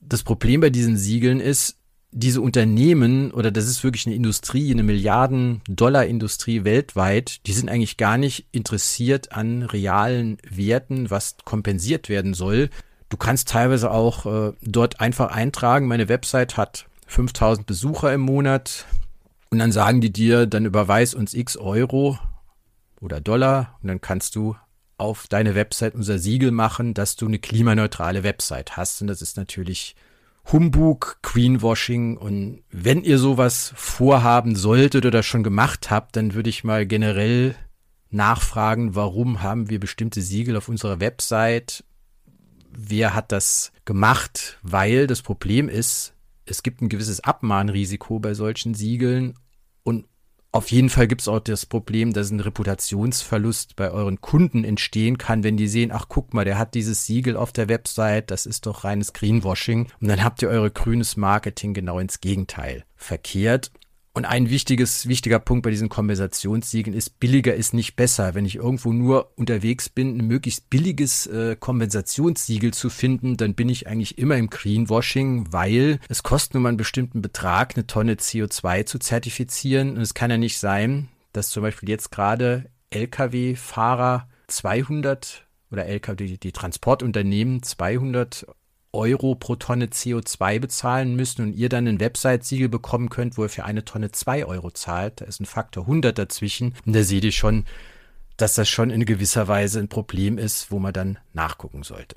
Das 0.00 0.22
Problem 0.22 0.60
bei 0.60 0.70
diesen 0.70 0.96
Siegeln 0.96 1.40
ist, 1.40 1.78
diese 2.18 2.40
Unternehmen, 2.40 3.30
oder 3.30 3.50
das 3.50 3.66
ist 3.66 3.84
wirklich 3.84 4.06
eine 4.06 4.16
Industrie, 4.16 4.72
eine 4.72 4.82
Milliarden-Dollar-Industrie 4.82 6.64
weltweit, 6.64 7.46
die 7.46 7.52
sind 7.52 7.68
eigentlich 7.68 7.98
gar 7.98 8.16
nicht 8.16 8.46
interessiert 8.52 9.32
an 9.32 9.62
realen 9.62 10.38
Werten, 10.48 11.10
was 11.10 11.36
kompensiert 11.44 12.08
werden 12.08 12.32
soll. 12.32 12.70
Du 13.10 13.18
kannst 13.18 13.48
teilweise 13.48 13.90
auch 13.90 14.24
äh, 14.24 14.52
dort 14.62 14.98
einfach 14.98 15.30
eintragen, 15.30 15.88
meine 15.88 16.08
Website 16.08 16.56
hat 16.56 16.86
5000 17.06 17.66
Besucher 17.66 18.14
im 18.14 18.22
Monat. 18.22 18.86
Und 19.50 19.58
dann 19.58 19.70
sagen 19.70 20.00
die 20.00 20.12
dir, 20.12 20.46
dann 20.46 20.64
überweis 20.64 21.12
uns 21.12 21.34
x 21.34 21.58
Euro 21.58 22.18
oder 22.98 23.20
Dollar. 23.20 23.78
Und 23.82 23.88
dann 23.88 24.00
kannst 24.00 24.36
du 24.36 24.56
auf 24.96 25.26
deine 25.28 25.54
Website 25.54 25.94
unser 25.94 26.18
Siegel 26.18 26.50
machen, 26.50 26.94
dass 26.94 27.14
du 27.14 27.26
eine 27.26 27.38
klimaneutrale 27.38 28.22
Website 28.22 28.78
hast. 28.78 29.02
Und 29.02 29.08
das 29.08 29.20
ist 29.20 29.36
natürlich 29.36 29.94
Humbug, 30.52 31.18
Greenwashing 31.22 32.16
und 32.16 32.62
wenn 32.70 33.02
ihr 33.02 33.18
sowas 33.18 33.72
vorhaben 33.74 34.54
solltet 34.54 35.04
oder 35.04 35.22
schon 35.22 35.42
gemacht 35.42 35.90
habt, 35.90 36.14
dann 36.14 36.34
würde 36.34 36.50
ich 36.50 36.62
mal 36.62 36.86
generell 36.86 37.56
nachfragen, 38.10 38.94
warum 38.94 39.42
haben 39.42 39.68
wir 39.68 39.80
bestimmte 39.80 40.22
Siegel 40.22 40.56
auf 40.56 40.68
unserer 40.68 41.00
Website? 41.00 41.84
Wer 42.70 43.14
hat 43.14 43.32
das 43.32 43.72
gemacht? 43.84 44.58
Weil 44.62 45.06
das 45.06 45.22
Problem 45.22 45.68
ist, 45.68 46.14
es 46.44 46.62
gibt 46.62 46.80
ein 46.80 46.88
gewisses 46.88 47.20
Abmahnrisiko 47.20 48.20
bei 48.20 48.34
solchen 48.34 48.74
Siegeln 48.74 49.34
und 49.82 50.06
auf 50.52 50.70
jeden 50.70 50.88
Fall 50.88 51.06
gibt 51.06 51.20
es 51.20 51.28
auch 51.28 51.40
das 51.40 51.66
Problem, 51.66 52.12
dass 52.12 52.30
ein 52.30 52.40
Reputationsverlust 52.40 53.76
bei 53.76 53.90
euren 53.90 54.20
Kunden 54.20 54.64
entstehen 54.64 55.18
kann, 55.18 55.44
wenn 55.44 55.56
die 55.56 55.68
sehen, 55.68 55.92
ach 55.92 56.06
guck 56.08 56.32
mal, 56.32 56.44
der 56.44 56.58
hat 56.58 56.74
dieses 56.74 57.04
Siegel 57.04 57.36
auf 57.36 57.52
der 57.52 57.68
Website, 57.68 58.30
das 58.30 58.46
ist 58.46 58.66
doch 58.66 58.84
reines 58.84 59.12
Greenwashing. 59.12 59.88
Und 60.00 60.08
dann 60.08 60.24
habt 60.24 60.42
ihr 60.42 60.48
eure 60.48 60.70
grünes 60.70 61.16
Marketing 61.16 61.74
genau 61.74 61.98
ins 61.98 62.20
Gegenteil 62.20 62.84
verkehrt. 62.94 63.70
Und 64.16 64.24
ein 64.24 64.48
wichtiges, 64.48 65.06
wichtiger 65.08 65.38
Punkt 65.38 65.62
bei 65.62 65.68
diesen 65.68 65.90
Kompensationssiegeln 65.90 66.96
ist, 66.96 67.20
billiger 67.20 67.54
ist 67.54 67.74
nicht 67.74 67.96
besser. 67.96 68.34
Wenn 68.34 68.46
ich 68.46 68.56
irgendwo 68.56 68.94
nur 68.94 69.36
unterwegs 69.36 69.90
bin, 69.90 70.16
ein 70.16 70.26
möglichst 70.26 70.70
billiges 70.70 71.26
äh, 71.26 71.54
Kompensationssiegel 71.60 72.72
zu 72.72 72.88
finden, 72.88 73.36
dann 73.36 73.52
bin 73.52 73.68
ich 73.68 73.88
eigentlich 73.88 74.16
immer 74.16 74.38
im 74.38 74.48
Greenwashing, 74.48 75.52
weil 75.52 76.00
es 76.08 76.22
kostet 76.22 76.54
nur 76.54 76.62
mal 76.62 76.70
einen 76.70 76.78
bestimmten 76.78 77.20
Betrag, 77.20 77.76
eine 77.76 77.86
Tonne 77.86 78.14
CO2 78.14 78.86
zu 78.86 78.98
zertifizieren. 78.98 79.96
Und 79.96 80.00
es 80.00 80.14
kann 80.14 80.30
ja 80.30 80.38
nicht 80.38 80.56
sein, 80.56 81.08
dass 81.34 81.50
zum 81.50 81.62
Beispiel 81.62 81.90
jetzt 81.90 82.10
gerade 82.10 82.70
Lkw-Fahrer 82.88 84.30
200 84.46 85.46
oder 85.70 85.84
Lkw, 85.84 86.38
die 86.38 86.52
Transportunternehmen 86.52 87.62
200 87.62 88.46
Euro 88.92 89.34
pro 89.34 89.56
Tonne 89.56 89.86
CO2 89.86 90.58
bezahlen 90.58 91.16
müssen 91.16 91.42
und 91.42 91.52
ihr 91.54 91.68
dann 91.68 91.86
ein 91.86 92.00
Website-Siegel 92.00 92.68
bekommen 92.68 93.08
könnt, 93.08 93.36
wo 93.36 93.44
ihr 93.44 93.48
für 93.48 93.64
eine 93.64 93.84
Tonne 93.84 94.10
2 94.10 94.46
Euro 94.46 94.70
zahlt. 94.70 95.20
Da 95.20 95.26
ist 95.26 95.40
ein 95.40 95.46
Faktor 95.46 95.84
100 95.84 96.16
dazwischen. 96.16 96.74
Und 96.84 96.94
da 96.94 97.02
seht 97.02 97.24
ihr 97.24 97.32
schon, 97.32 97.64
dass 98.36 98.54
das 98.54 98.68
schon 98.68 98.90
in 98.90 99.04
gewisser 99.04 99.48
Weise 99.48 99.80
ein 99.80 99.88
Problem 99.88 100.38
ist, 100.38 100.70
wo 100.70 100.78
man 100.78 100.92
dann 100.92 101.18
nachgucken 101.32 101.82
sollte. 101.82 102.16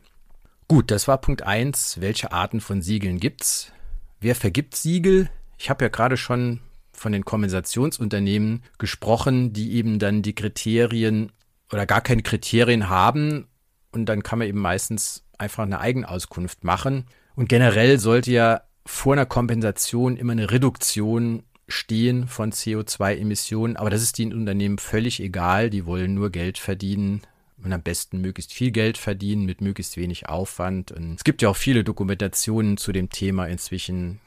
Gut, 0.67 0.91
das 0.91 1.07
war 1.07 1.19
Punkt 1.19 1.41
1. 1.41 1.99
Welche 1.99 2.31
Arten 2.31 2.61
von 2.61 2.81
Siegeln 2.81 3.19
gibt's? 3.19 3.71
Wer 4.19 4.35
vergibt 4.35 4.75
Siegel? 4.75 5.29
Ich 5.57 5.69
habe 5.69 5.85
ja 5.85 5.89
gerade 5.89 6.17
schon 6.17 6.59
von 6.91 7.11
den 7.11 7.25
Kompensationsunternehmen 7.25 8.63
gesprochen, 8.77 9.53
die 9.53 9.73
eben 9.73 9.99
dann 9.99 10.21
die 10.21 10.35
Kriterien 10.35 11.31
oder 11.71 11.85
gar 11.85 12.01
keine 12.01 12.21
Kriterien 12.21 12.89
haben 12.89 13.47
und 13.91 14.05
dann 14.05 14.23
kann 14.23 14.39
man 14.39 14.47
eben 14.47 14.59
meistens 14.59 15.23
einfach 15.39 15.63
eine 15.63 15.79
Eigenauskunft 15.79 16.63
machen. 16.63 17.05
Und 17.35 17.49
generell 17.49 17.99
sollte 17.99 18.31
ja 18.31 18.61
vor 18.85 19.13
einer 19.13 19.25
Kompensation 19.25 20.17
immer 20.17 20.33
eine 20.33 20.51
Reduktion 20.51 21.43
stehen 21.67 22.27
von 22.27 22.51
CO2-Emissionen. 22.51 23.77
Aber 23.77 23.89
das 23.89 24.01
ist 24.01 24.17
den 24.17 24.33
Unternehmen 24.33 24.77
völlig 24.77 25.19
egal. 25.19 25.69
Die 25.69 25.85
wollen 25.85 26.13
nur 26.13 26.31
Geld 26.31 26.57
verdienen 26.57 27.21
und 27.63 27.73
am 27.73 27.81
besten 27.81 28.21
möglichst 28.21 28.53
viel 28.53 28.71
Geld 28.71 28.97
verdienen 28.97 29.45
mit 29.45 29.61
möglichst 29.61 29.97
wenig 29.97 30.29
Aufwand. 30.29 30.91
Und 30.91 31.15
es 31.15 31.23
gibt 31.23 31.41
ja 31.41 31.49
auch 31.49 31.55
viele 31.55 31.83
Dokumentationen 31.83 32.77
zu 32.77 32.91
dem 32.91 33.09
Thema 33.09 33.47
inzwischen 33.47 34.19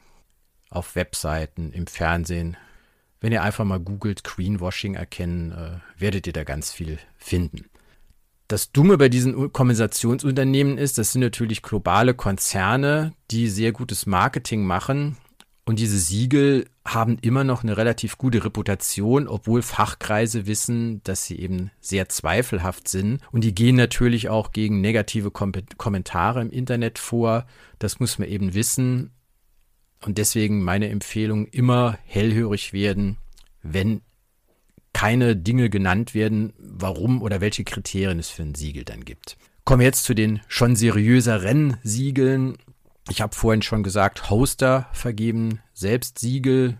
auf 0.69 0.95
Webseiten, 0.95 1.71
im 1.71 1.87
Fernsehen. 1.87 2.57
Wenn 3.21 3.31
ihr 3.31 3.43
einfach 3.43 3.63
mal 3.63 3.79
googelt, 3.79 4.23
Greenwashing 4.23 4.95
erkennen, 4.95 5.51
äh, 5.51 6.01
werdet 6.01 6.27
ihr 6.27 6.33
da 6.33 6.43
ganz 6.43 6.71
viel 6.71 6.97
finden. 7.17 7.65
Das 8.47 8.71
Dumme 8.71 8.97
bei 8.97 9.09
diesen 9.09 9.51
Kompensationsunternehmen 9.53 10.77
ist, 10.77 10.97
das 10.97 11.13
sind 11.13 11.21
natürlich 11.21 11.61
globale 11.61 12.13
Konzerne, 12.13 13.13
die 13.31 13.47
sehr 13.47 13.71
gutes 13.71 14.05
Marketing 14.05 14.65
machen. 14.65 15.17
Und 15.65 15.79
diese 15.79 15.97
Siegel 15.97 16.65
haben 16.85 17.17
immer 17.21 17.45
noch 17.45 17.63
eine 17.63 17.77
relativ 17.77 18.17
gute 18.17 18.43
Reputation, 18.43 19.29
obwohl 19.29 19.61
Fachkreise 19.61 20.45
wissen, 20.45 21.01
dass 21.03 21.25
sie 21.25 21.39
eben 21.39 21.71
sehr 21.79 22.09
zweifelhaft 22.09 22.89
sind. 22.89 23.21
Und 23.31 23.45
die 23.45 23.55
gehen 23.55 23.77
natürlich 23.77 24.27
auch 24.27 24.51
gegen 24.51 24.81
negative 24.81 25.31
Kom 25.31 25.53
Kommentare 25.77 26.41
im 26.41 26.49
Internet 26.49 26.99
vor. 26.99 27.45
Das 27.79 28.01
muss 28.01 28.19
man 28.19 28.27
eben 28.27 28.53
wissen. 28.53 29.11
Und 30.01 30.17
deswegen 30.17 30.63
meine 30.63 30.89
Empfehlung, 30.89 31.47
immer 31.47 31.97
hellhörig 32.03 32.73
werden, 32.73 33.15
wenn 33.61 34.01
keine 34.93 35.35
Dinge 35.35 35.69
genannt 35.69 36.13
werden, 36.13 36.53
warum 36.57 37.21
oder 37.21 37.41
welche 37.41 37.63
Kriterien 37.63 38.19
es 38.19 38.29
für 38.29 38.43
ein 38.43 38.55
Siegel 38.55 38.85
dann 38.85 39.03
gibt. 39.05 39.37
Kommen 39.65 39.79
wir 39.79 39.87
jetzt 39.87 40.03
zu 40.03 40.13
den 40.13 40.41
schon 40.47 40.75
seriöseren 40.75 41.77
Siegeln. 41.83 42.57
Ich 43.09 43.21
habe 43.21 43.35
vorhin 43.35 43.61
schon 43.61 43.83
gesagt, 43.83 44.29
Hoster 44.29 44.87
vergeben 44.93 45.59
selbst 45.73 46.19
Siegel 46.19 46.77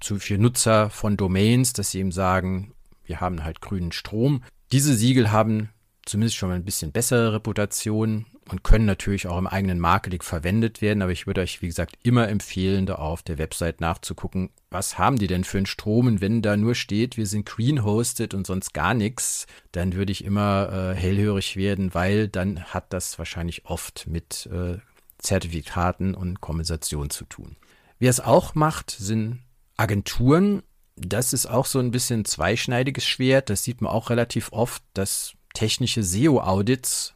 für 0.00 0.38
Nutzer 0.38 0.90
von 0.90 1.16
Domains, 1.16 1.72
dass 1.72 1.90
sie 1.90 2.00
eben 2.00 2.12
sagen, 2.12 2.74
wir 3.04 3.20
haben 3.20 3.42
halt 3.42 3.60
grünen 3.60 3.92
Strom. 3.92 4.42
Diese 4.70 4.94
Siegel 4.94 5.32
haben 5.32 5.70
zumindest 6.04 6.36
schon 6.36 6.48
mal 6.48 6.56
ein 6.56 6.64
bisschen 6.64 6.92
bessere 6.92 7.32
Reputation 7.32 8.26
und 8.50 8.62
können 8.62 8.84
natürlich 8.84 9.26
auch 9.26 9.38
im 9.38 9.46
eigenen 9.46 9.78
Marketing 9.78 10.22
verwendet 10.22 10.82
werden. 10.82 11.02
Aber 11.02 11.12
ich 11.12 11.26
würde 11.26 11.40
euch, 11.40 11.62
wie 11.62 11.66
gesagt, 11.66 11.96
immer 12.02 12.28
empfehlen, 12.28 12.86
da 12.86 12.96
auf 12.96 13.22
der 13.22 13.38
Website 13.38 13.80
nachzugucken, 13.80 14.50
was 14.70 14.98
haben 14.98 15.18
die 15.18 15.26
denn 15.26 15.44
für 15.44 15.58
einen 15.58 15.66
Strom? 15.66 16.06
Und 16.06 16.20
wenn 16.20 16.42
da 16.42 16.56
nur 16.56 16.74
steht, 16.74 17.16
wir 17.16 17.26
sind 17.26 17.46
green 17.46 17.84
hosted 17.84 18.34
und 18.34 18.46
sonst 18.46 18.74
gar 18.74 18.94
nichts, 18.94 19.46
dann 19.72 19.94
würde 19.94 20.12
ich 20.12 20.24
immer 20.24 20.70
äh, 20.72 20.94
hellhörig 20.94 21.56
werden, 21.56 21.94
weil 21.94 22.28
dann 22.28 22.64
hat 22.64 22.92
das 22.92 23.18
wahrscheinlich 23.18 23.66
oft 23.66 24.06
mit 24.06 24.46
äh, 24.52 24.78
Zertifikaten 25.18 26.14
und 26.14 26.40
Kompensation 26.40 27.10
zu 27.10 27.24
tun. 27.24 27.56
Wer 27.98 28.10
es 28.10 28.20
auch 28.20 28.54
macht, 28.54 28.90
sind 28.90 29.40
Agenturen. 29.76 30.62
Das 30.96 31.32
ist 31.32 31.46
auch 31.46 31.66
so 31.66 31.78
ein 31.78 31.90
bisschen 31.90 32.24
zweischneidiges 32.24 33.04
Schwert. 33.04 33.50
Das 33.50 33.64
sieht 33.64 33.80
man 33.80 33.90
auch 33.90 34.10
relativ 34.10 34.52
oft, 34.52 34.82
dass 34.92 35.32
technische 35.54 36.02
SEO-Audits 36.02 37.14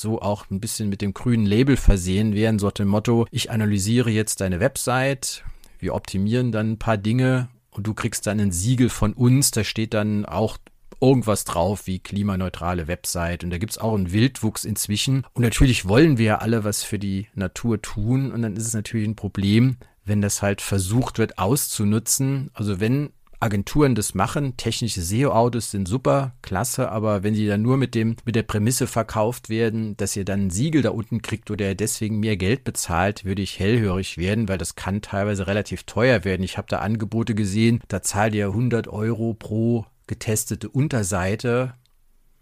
so 0.00 0.20
auch 0.20 0.50
ein 0.50 0.60
bisschen 0.60 0.88
mit 0.88 1.02
dem 1.02 1.14
grünen 1.14 1.46
Label 1.46 1.76
versehen 1.76 2.34
werden, 2.34 2.58
so 2.58 2.70
dem 2.70 2.88
Motto, 2.88 3.26
ich 3.30 3.50
analysiere 3.50 4.10
jetzt 4.10 4.40
deine 4.40 4.60
Website, 4.60 5.44
wir 5.78 5.94
optimieren 5.94 6.52
dann 6.52 6.72
ein 6.72 6.78
paar 6.78 6.96
Dinge 6.96 7.48
und 7.70 7.86
du 7.86 7.94
kriegst 7.94 8.26
dann 8.26 8.40
ein 8.40 8.52
Siegel 8.52 8.88
von 8.88 9.12
uns, 9.12 9.50
da 9.50 9.64
steht 9.64 9.94
dann 9.94 10.24
auch 10.24 10.58
irgendwas 11.00 11.44
drauf 11.44 11.86
wie 11.86 12.00
klimaneutrale 12.00 12.88
Website 12.88 13.44
und 13.44 13.50
da 13.50 13.58
gibt's 13.58 13.78
auch 13.78 13.94
einen 13.94 14.12
Wildwuchs 14.12 14.64
inzwischen 14.64 15.24
und 15.32 15.42
natürlich 15.42 15.86
wollen 15.86 16.18
wir 16.18 16.24
ja 16.24 16.38
alle 16.38 16.64
was 16.64 16.82
für 16.82 16.98
die 16.98 17.28
Natur 17.34 17.80
tun 17.80 18.32
und 18.32 18.42
dann 18.42 18.56
ist 18.56 18.66
es 18.66 18.74
natürlich 18.74 19.06
ein 19.06 19.16
Problem, 19.16 19.76
wenn 20.04 20.20
das 20.22 20.42
halt 20.42 20.60
versucht 20.60 21.18
wird 21.18 21.38
auszunutzen. 21.38 22.50
Also 22.54 22.80
wenn 22.80 23.10
Agenturen 23.40 23.94
das 23.94 24.14
machen. 24.14 24.56
Technische 24.56 25.00
SEO-Autos 25.00 25.70
sind 25.70 25.86
super, 25.86 26.34
klasse, 26.42 26.90
aber 26.90 27.22
wenn 27.22 27.34
die 27.34 27.46
dann 27.46 27.62
nur 27.62 27.76
mit 27.76 27.94
dem, 27.94 28.16
mit 28.24 28.34
der 28.34 28.42
Prämisse 28.42 28.86
verkauft 28.86 29.48
werden, 29.48 29.96
dass 29.96 30.16
ihr 30.16 30.24
dann 30.24 30.46
ein 30.46 30.50
Siegel 30.50 30.82
da 30.82 30.90
unten 30.90 31.22
kriegt 31.22 31.50
oder 31.50 31.68
ihr 31.68 31.74
deswegen 31.76 32.18
mehr 32.18 32.36
Geld 32.36 32.64
bezahlt, 32.64 33.24
würde 33.24 33.42
ich 33.42 33.60
hellhörig 33.60 34.18
werden, 34.18 34.48
weil 34.48 34.58
das 34.58 34.74
kann 34.74 35.02
teilweise 35.02 35.46
relativ 35.46 35.84
teuer 35.84 36.24
werden. 36.24 36.42
Ich 36.42 36.58
habe 36.58 36.68
da 36.68 36.78
Angebote 36.80 37.34
gesehen, 37.34 37.80
da 37.88 38.02
zahlt 38.02 38.34
ihr 38.34 38.48
100 38.48 38.88
Euro 38.88 39.34
pro 39.34 39.86
getestete 40.08 40.68
Unterseite. 40.68 41.74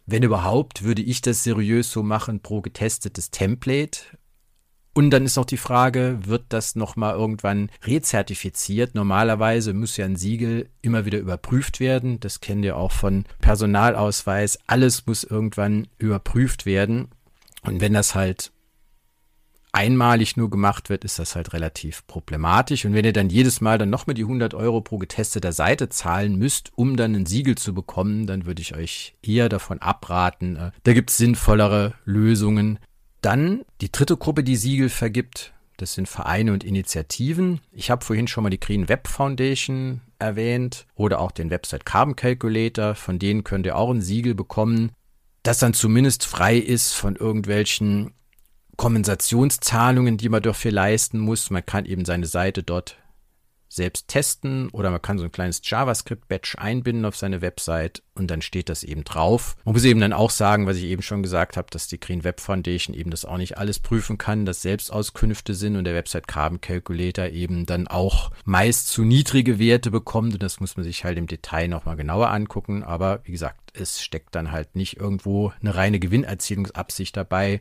Wenn 0.07 0.23
überhaupt, 0.23 0.85
würde 0.85 1.03
ich 1.03 1.21
das 1.21 1.43
seriös 1.43 1.91
so 1.91 2.03
machen 2.03 2.41
pro 2.41 2.63
getestetes 2.63 3.31
Template. 3.31 4.01
Und 4.97 5.11
dann 5.11 5.27
ist 5.27 5.37
noch 5.37 5.45
die 5.45 5.59
Frage, 5.59 6.21
wird 6.25 6.45
das 6.49 6.75
nochmal 6.75 7.17
irgendwann 7.17 7.69
rezertifiziert? 7.85 8.95
Normalerweise 8.95 9.75
muss 9.75 9.99
ja 9.99 10.07
ein 10.07 10.17
Siegel 10.17 10.71
immer 10.81 11.05
wieder 11.05 11.19
überprüft 11.19 11.81
werden. 11.81 12.19
Das 12.19 12.41
kennen 12.41 12.63
wir 12.63 12.79
auch 12.79 12.93
von 12.93 13.27
Personalausweis. 13.43 14.59
Alles 14.67 15.05
muss 15.05 15.23
irgendwann 15.23 15.87
überprüft 15.99 16.65
werden. 16.65 17.09
Und 17.61 17.83
wenn 17.83 17.93
das 17.93 18.15
halt 18.15 18.53
einmalig 19.77 20.39
nur 20.39 20.49
gemacht 20.49 20.89
wird, 20.89 21.05
ist 21.05 21.19
das 21.19 21.37
halt 21.37 21.53
relativ 21.53 22.07
problematisch. 22.07 22.87
Und 22.87 22.95
wenn 22.95 23.05
ihr 23.05 23.13
dann 23.13 23.29
jedes 23.29 23.61
Mal 23.61 23.77
dann 23.77 23.91
nochmal 23.91 24.15
die 24.15 24.23
100 24.23 24.55
Euro 24.55 24.81
pro 24.81 24.97
getesteter 24.97 25.53
Seite 25.53 25.91
zahlen 25.91 26.37
müsst, 26.37 26.73
um 26.75 26.97
dann 26.97 27.15
ein 27.15 27.27
Siegel 27.27 27.57
zu 27.57 27.75
bekommen, 27.75 28.27
dann 28.27 28.47
würde 28.47 28.63
ich 28.63 28.75
euch 28.75 29.15
eher 29.23 29.51
davon 29.51 29.79
abraten. 29.81 30.57
Äh, 30.57 30.71
da 30.85 30.95
gibt 30.95 31.11
es 31.11 31.19
sinnvollere 31.19 31.93
Lösungen. 32.07 32.79
Dann 33.27 33.65
die 33.81 33.91
dritte 33.91 34.17
Gruppe, 34.17 34.45
die 34.45 34.55
Siegel 34.55 34.89
vergibt, 34.89 35.53
das 35.79 35.95
sind 35.95 36.09
Vereine 36.09 36.53
und 36.53 36.63
Initiativen. 36.63 37.61
Ich 37.73 37.91
habe 37.91 38.05
vorhin 38.05 38.29
schon 38.29 38.45
mal 38.45 38.51
die 38.51 38.61
Green 38.61 38.89
Web 38.89 39.09
Foundation 39.09 40.01
erwähnt 40.21 40.87
oder 40.95 41.19
auch 41.19 41.33
den 41.33 41.51
Website 41.51 41.85
Carbon 41.85 42.15
Calculator. 42.15 42.95
Von 42.95 43.19
denen 43.19 43.43
könnt 43.43 43.67
ihr 43.67 43.77
auch 43.77 43.91
ein 43.91 44.01
Siegel 44.01 44.37
bekommen, 44.37 44.93
das 45.43 45.59
dann 45.59 45.75
zumindest 45.75 46.25
frei 46.25 46.57
ist 46.57 46.93
von 46.93 47.17
irgendwelchen 47.17 48.13
Kompensationszahlungen, 48.77 50.19
die 50.19 50.29
man 50.29 50.43
dafür 50.43 50.71
leisten 50.71 51.19
muss. 51.19 51.51
Man 51.51 51.67
kann 51.67 51.85
eben 51.85 52.05
seine 52.05 52.27
Seite 52.27 52.63
dort 52.63 52.97
selbst 53.69 54.09
testen 54.09 54.69
oder 54.71 54.91
man 54.91 55.03
kann 55.03 55.19
so 55.19 55.25
ein 55.25 55.33
kleines 55.33 55.61
JavaScript-Batch 55.65 56.57
einbinden 56.57 57.05
auf 57.05 57.17
seine 57.17 57.43
Website 57.43 58.03
und 58.15 58.31
dann 58.31 58.43
steht 58.43 58.69
das 58.69 58.83
eben 58.83 59.05
drauf. 59.05 59.57
Man 59.65 59.75
muss 59.75 59.85
eben 59.85 60.01
dann 60.01 60.13
auch 60.13 60.31
sagen, 60.31 60.67
was 60.67 60.77
ich 60.77 60.85
eben 60.85 61.03
schon 61.03 61.23
gesagt 61.23 61.57
habe, 61.57 61.69
dass 61.71 61.89
die 61.89 62.01
Green 62.01 62.25
Web 62.25 62.41
Foundation 62.41 62.95
eben 62.95 63.11
das 63.11 63.25
auch 63.25 63.37
nicht 63.37 63.59
alles 63.59 63.79
prüfen 63.79 64.19
kann, 64.19 64.47
dass 64.47 64.63
Selbstauskünfte 64.63 65.55
sind 65.55 65.77
und 65.77 65.85
der 65.85 65.95
Website 65.95 66.29
Carbon 66.29 66.61
Calculator 66.61 67.27
eben 67.27 67.67
dann 67.67 67.89
auch 67.89 68.31
meist 68.45 68.89
zu 68.89 69.05
niedrige 69.05 69.59
Werte 69.59 69.91
bekommt 69.91 70.35
und 70.35 70.43
das 70.43 70.61
muss 70.61 70.77
man 70.77 70.85
sich 70.85 71.05
halt 71.05 71.19
im 71.19 71.27
Detail 71.27 71.69
nochmal 71.69 71.97
genauer 71.97 72.31
angucken. 72.31 72.83
Aber 72.83 73.21
wie 73.25 73.33
gesagt, 73.33 73.73
es 73.75 74.03
steckt 74.03 74.35
dann 74.35 74.53
halt 74.53 74.75
nicht 74.77 74.97
irgendwo 74.97 75.53
eine 75.61 75.75
reine 75.75 75.99
Gewinnerzielungsabsicht 75.99 77.17
dabei. 77.17 77.59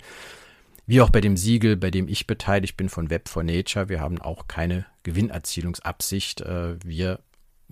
Wie 0.88 1.02
auch 1.02 1.10
bei 1.10 1.22
dem 1.22 1.36
Siegel, 1.36 1.78
bei 1.78 1.90
dem 1.90 2.08
ich 2.08 2.28
beteiligt 2.28 2.78
bin 2.78 2.90
von 2.90 3.10
Web 3.10 3.28
for 3.28 3.44
Nature. 3.44 3.90
Wir 3.90 4.00
haben 4.00 4.22
auch 4.22 4.48
keine 4.48 4.86
Gewinnerzielungsabsicht. 5.04 6.42
Äh, 6.42 6.78
wir 6.84 7.20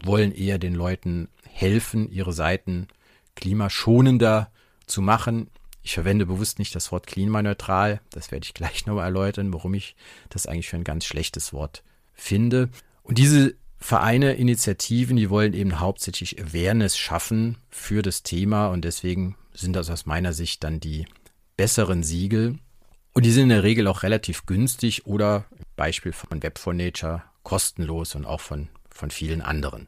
wollen 0.02 0.32
eher 0.32 0.58
den 0.58 0.74
Leuten 0.74 1.30
helfen, 1.48 2.10
ihre 2.10 2.34
Seiten 2.34 2.88
klimaschonender 3.36 4.52
zu 4.88 5.02
machen. 5.02 5.50
Ich 5.84 5.94
verwende 5.94 6.26
bewusst 6.26 6.60
nicht 6.60 6.74
das 6.76 6.92
Wort 6.92 7.08
klimaneutral. 7.08 8.02
Das 8.10 8.32
werde 8.32 8.46
ich 8.46 8.54
gleich 8.54 8.86
nochmal 8.86 9.06
erläutern, 9.06 9.54
warum 9.54 9.74
ich 9.74 9.96
das 10.30 10.48
eigentlich 10.48 10.70
für 10.70 10.78
ein 10.78 10.84
ganz 10.84 11.06
schlechtes 11.06 11.54
Wort 11.54 11.84
finde. 12.14 12.70
Und 13.04 13.18
diese 13.18 13.56
Vereine, 13.78 14.34
Initiativen, 14.34 15.18
die 15.18 15.30
wollen 15.30 15.54
eben 15.54 15.80
hauptsächlich 15.80 16.42
Awareness 16.42 16.98
schaffen 16.98 17.58
für 17.70 18.02
das 18.02 18.24
Thema 18.24 18.68
und 18.68 18.86
deswegen 18.86 19.36
sind 19.54 19.74
das 19.74 19.90
aus 19.90 20.06
meiner 20.06 20.32
Sicht 20.32 20.64
dann 20.64 20.80
die 20.80 21.06
besseren 21.58 22.02
Siegel. 22.02 22.60
Und 23.14 23.26
die 23.26 23.32
sind 23.32 23.44
in 23.44 23.50
der 23.50 23.64
Regel 23.64 23.88
auch 23.88 24.04
relativ 24.04 24.46
günstig 24.46 25.06
oder 25.06 25.46
Beispiel 25.76 26.14
von 26.14 26.42
Web 26.42 26.58
for 26.58 26.74
Nature 26.74 27.24
kostenlos 27.44 28.16
und 28.16 28.26
auch 28.26 28.42
von, 28.42 28.70
von 28.90 29.12
vielen 29.12 29.42
anderen. 29.42 29.88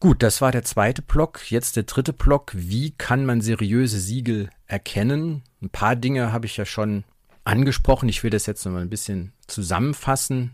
Gut, 0.00 0.22
das 0.22 0.40
war 0.40 0.52
der 0.52 0.64
zweite 0.64 1.02
Block. 1.02 1.50
Jetzt 1.50 1.76
der 1.76 1.84
dritte 1.84 2.12
Block. 2.12 2.52
Wie 2.54 2.90
kann 2.90 3.24
man 3.24 3.40
seriöse 3.40 3.98
Siegel 3.98 4.50
erkennen? 4.66 5.42
Ein 5.62 5.70
paar 5.70 5.96
Dinge 5.96 6.32
habe 6.32 6.46
ich 6.46 6.56
ja 6.56 6.66
schon 6.66 7.04
angesprochen. 7.44 8.08
Ich 8.08 8.22
will 8.22 8.30
das 8.30 8.46
jetzt 8.46 8.64
noch 8.64 8.72
mal 8.72 8.82
ein 8.82 8.90
bisschen 8.90 9.32
zusammenfassen. 9.46 10.52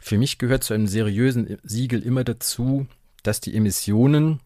Für 0.00 0.16
mich 0.16 0.38
gehört 0.38 0.64
zu 0.64 0.74
einem 0.74 0.86
seriösen 0.86 1.58
Siegel 1.64 2.02
immer 2.02 2.24
dazu, 2.24 2.86
dass 3.22 3.40
die 3.40 3.54
Emissionen, 3.56 4.40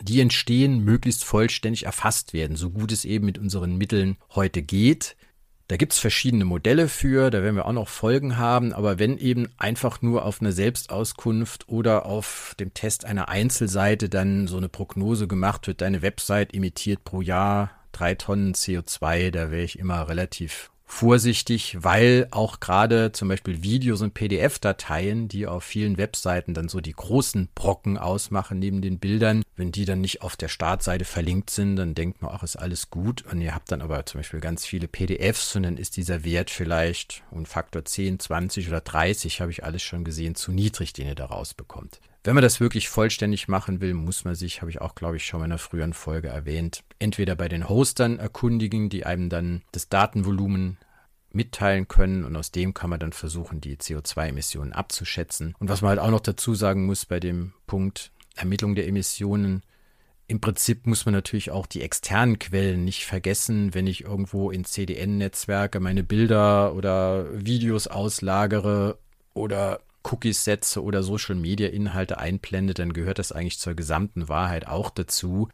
die 0.00 0.20
entstehen, 0.20 0.82
möglichst 0.82 1.24
vollständig 1.24 1.84
erfasst 1.84 2.32
werden, 2.32 2.56
so 2.56 2.70
gut 2.70 2.90
es 2.90 3.04
eben 3.04 3.26
mit 3.26 3.38
unseren 3.38 3.76
Mitteln 3.76 4.16
heute 4.34 4.62
geht. 4.62 5.16
Da 5.68 5.76
gibt 5.76 5.92
es 5.92 5.98
verschiedene 5.98 6.46
Modelle 6.46 6.88
für, 6.88 7.28
da 7.28 7.42
werden 7.42 7.56
wir 7.56 7.66
auch 7.66 7.72
noch 7.72 7.88
Folgen 7.88 8.38
haben, 8.38 8.72
aber 8.72 8.98
wenn 8.98 9.18
eben 9.18 9.48
einfach 9.58 10.00
nur 10.00 10.24
auf 10.24 10.40
einer 10.40 10.52
Selbstauskunft 10.52 11.68
oder 11.68 12.06
auf 12.06 12.54
dem 12.58 12.72
Test 12.72 13.04
einer 13.04 13.28
Einzelseite 13.28 14.08
dann 14.08 14.46
so 14.46 14.56
eine 14.56 14.70
Prognose 14.70 15.28
gemacht 15.28 15.66
wird, 15.66 15.82
deine 15.82 16.00
Website 16.00 16.54
emittiert 16.54 17.04
pro 17.04 17.20
Jahr 17.20 17.70
drei 17.92 18.14
Tonnen 18.14 18.54
CO2, 18.54 19.30
da 19.30 19.50
wäre 19.50 19.62
ich 19.62 19.78
immer 19.78 20.08
relativ 20.08 20.70
vorsichtig, 20.88 21.76
weil 21.80 22.26
auch 22.30 22.60
gerade 22.60 23.12
zum 23.12 23.28
Beispiel 23.28 23.62
Videos 23.62 24.00
und 24.00 24.14
PDF-Dateien, 24.14 25.28
die 25.28 25.46
auf 25.46 25.62
vielen 25.62 25.98
Webseiten 25.98 26.54
dann 26.54 26.68
so 26.68 26.80
die 26.80 26.94
großen 26.94 27.50
Brocken 27.54 27.98
ausmachen 27.98 28.58
neben 28.58 28.80
den 28.80 28.98
Bildern, 28.98 29.42
wenn 29.54 29.70
die 29.70 29.84
dann 29.84 30.00
nicht 30.00 30.22
auf 30.22 30.34
der 30.34 30.48
Startseite 30.48 31.04
verlinkt 31.04 31.50
sind, 31.50 31.76
dann 31.76 31.94
denkt 31.94 32.22
man, 32.22 32.32
ach, 32.34 32.42
ist 32.42 32.56
alles 32.56 32.88
gut. 32.90 33.22
Und 33.30 33.42
ihr 33.42 33.54
habt 33.54 33.70
dann 33.70 33.82
aber 33.82 34.06
zum 34.06 34.20
Beispiel 34.20 34.40
ganz 34.40 34.64
viele 34.64 34.88
PDFs 34.88 35.54
und 35.54 35.64
dann 35.64 35.76
ist 35.76 35.96
dieser 35.98 36.24
Wert 36.24 36.50
vielleicht 36.50 37.22
um 37.30 37.44
Faktor 37.44 37.84
10, 37.84 38.18
20 38.18 38.68
oder 38.68 38.80
30, 38.80 39.40
habe 39.42 39.50
ich 39.50 39.64
alles 39.64 39.82
schon 39.82 40.04
gesehen, 40.04 40.34
zu 40.34 40.52
niedrig, 40.52 40.94
den 40.94 41.06
ihr 41.06 41.14
da 41.14 41.26
rausbekommt. 41.26 42.00
Wenn 42.24 42.34
man 42.34 42.42
das 42.42 42.60
wirklich 42.60 42.88
vollständig 42.88 43.48
machen 43.48 43.80
will, 43.80 43.94
muss 43.94 44.24
man 44.24 44.34
sich, 44.34 44.60
habe 44.60 44.70
ich 44.70 44.80
auch, 44.80 44.94
glaube 44.94 45.16
ich, 45.16 45.24
schon 45.24 45.40
in 45.40 45.44
einer 45.44 45.58
früheren 45.58 45.92
Folge 45.92 46.28
erwähnt, 46.28 46.82
entweder 46.98 47.36
bei 47.36 47.48
den 47.48 47.68
Hostern 47.68 48.18
erkundigen, 48.18 48.88
die 48.88 49.06
einem 49.06 49.28
dann 49.28 49.62
das 49.72 49.88
Datenvolumen 49.88 50.78
mitteilen 51.30 51.88
können 51.88 52.24
und 52.24 52.34
aus 52.36 52.50
dem 52.50 52.74
kann 52.74 52.90
man 52.90 53.00
dann 53.00 53.12
versuchen, 53.12 53.60
die 53.60 53.76
CO2-Emissionen 53.76 54.72
abzuschätzen. 54.72 55.54
Und 55.58 55.68
was 55.68 55.82
man 55.82 55.90
halt 55.90 56.00
auch 56.00 56.10
noch 56.10 56.20
dazu 56.20 56.54
sagen 56.54 56.86
muss 56.86 57.06
bei 57.06 57.20
dem 57.20 57.52
Punkt 57.66 58.10
Ermittlung 58.34 58.74
der 58.74 58.86
Emissionen, 58.86 59.62
im 60.26 60.40
Prinzip 60.40 60.86
muss 60.86 61.06
man 61.06 61.14
natürlich 61.14 61.50
auch 61.50 61.66
die 61.66 61.80
externen 61.80 62.38
Quellen 62.38 62.84
nicht 62.84 63.06
vergessen, 63.06 63.72
wenn 63.72 63.86
ich 63.86 64.04
irgendwo 64.04 64.50
in 64.50 64.64
CDN-Netzwerke 64.64 65.80
meine 65.80 66.02
Bilder 66.02 66.74
oder 66.74 67.26
Videos 67.32 67.86
auslagere 67.86 68.98
oder 69.32 69.80
Cookies 70.10 70.44
setze 70.44 70.82
oder 70.82 71.02
Social 71.02 71.34
Media 71.34 71.68
Inhalte 71.68 72.18
einblende, 72.18 72.74
dann 72.74 72.92
gehört 72.92 73.18
das 73.18 73.32
eigentlich 73.32 73.58
zur 73.58 73.74
gesamten 73.74 74.28
Wahrheit 74.28 74.66
auch 74.66 74.90
dazu. 74.90 75.48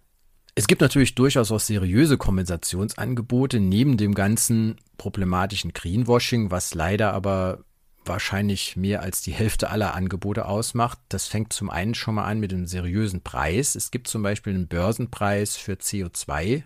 Es 0.54 0.66
gibt 0.66 0.80
natürlich 0.80 1.14
durchaus 1.16 1.50
auch 1.50 1.60
seriöse 1.60 2.16
Kompensationsangebote 2.16 3.58
neben 3.58 3.96
dem 3.96 4.14
ganzen 4.14 4.76
problematischen 4.98 5.72
Greenwashing, 5.72 6.50
was 6.50 6.74
leider 6.74 7.12
aber 7.12 7.64
wahrscheinlich 8.04 8.76
mehr 8.76 9.02
als 9.02 9.22
die 9.22 9.32
Hälfte 9.32 9.70
aller 9.70 9.94
Angebote 9.94 10.46
ausmacht. 10.46 10.98
Das 11.08 11.26
fängt 11.26 11.52
zum 11.52 11.70
einen 11.70 11.94
schon 11.94 12.14
mal 12.16 12.26
an 12.26 12.38
mit 12.38 12.52
einem 12.52 12.66
seriösen 12.66 13.22
Preis. 13.22 13.74
Es 13.74 13.90
gibt 13.90 14.08
zum 14.08 14.22
Beispiel 14.22 14.54
einen 14.54 14.68
Börsenpreis 14.68 15.56
für 15.56 15.72
CO2. 15.72 16.62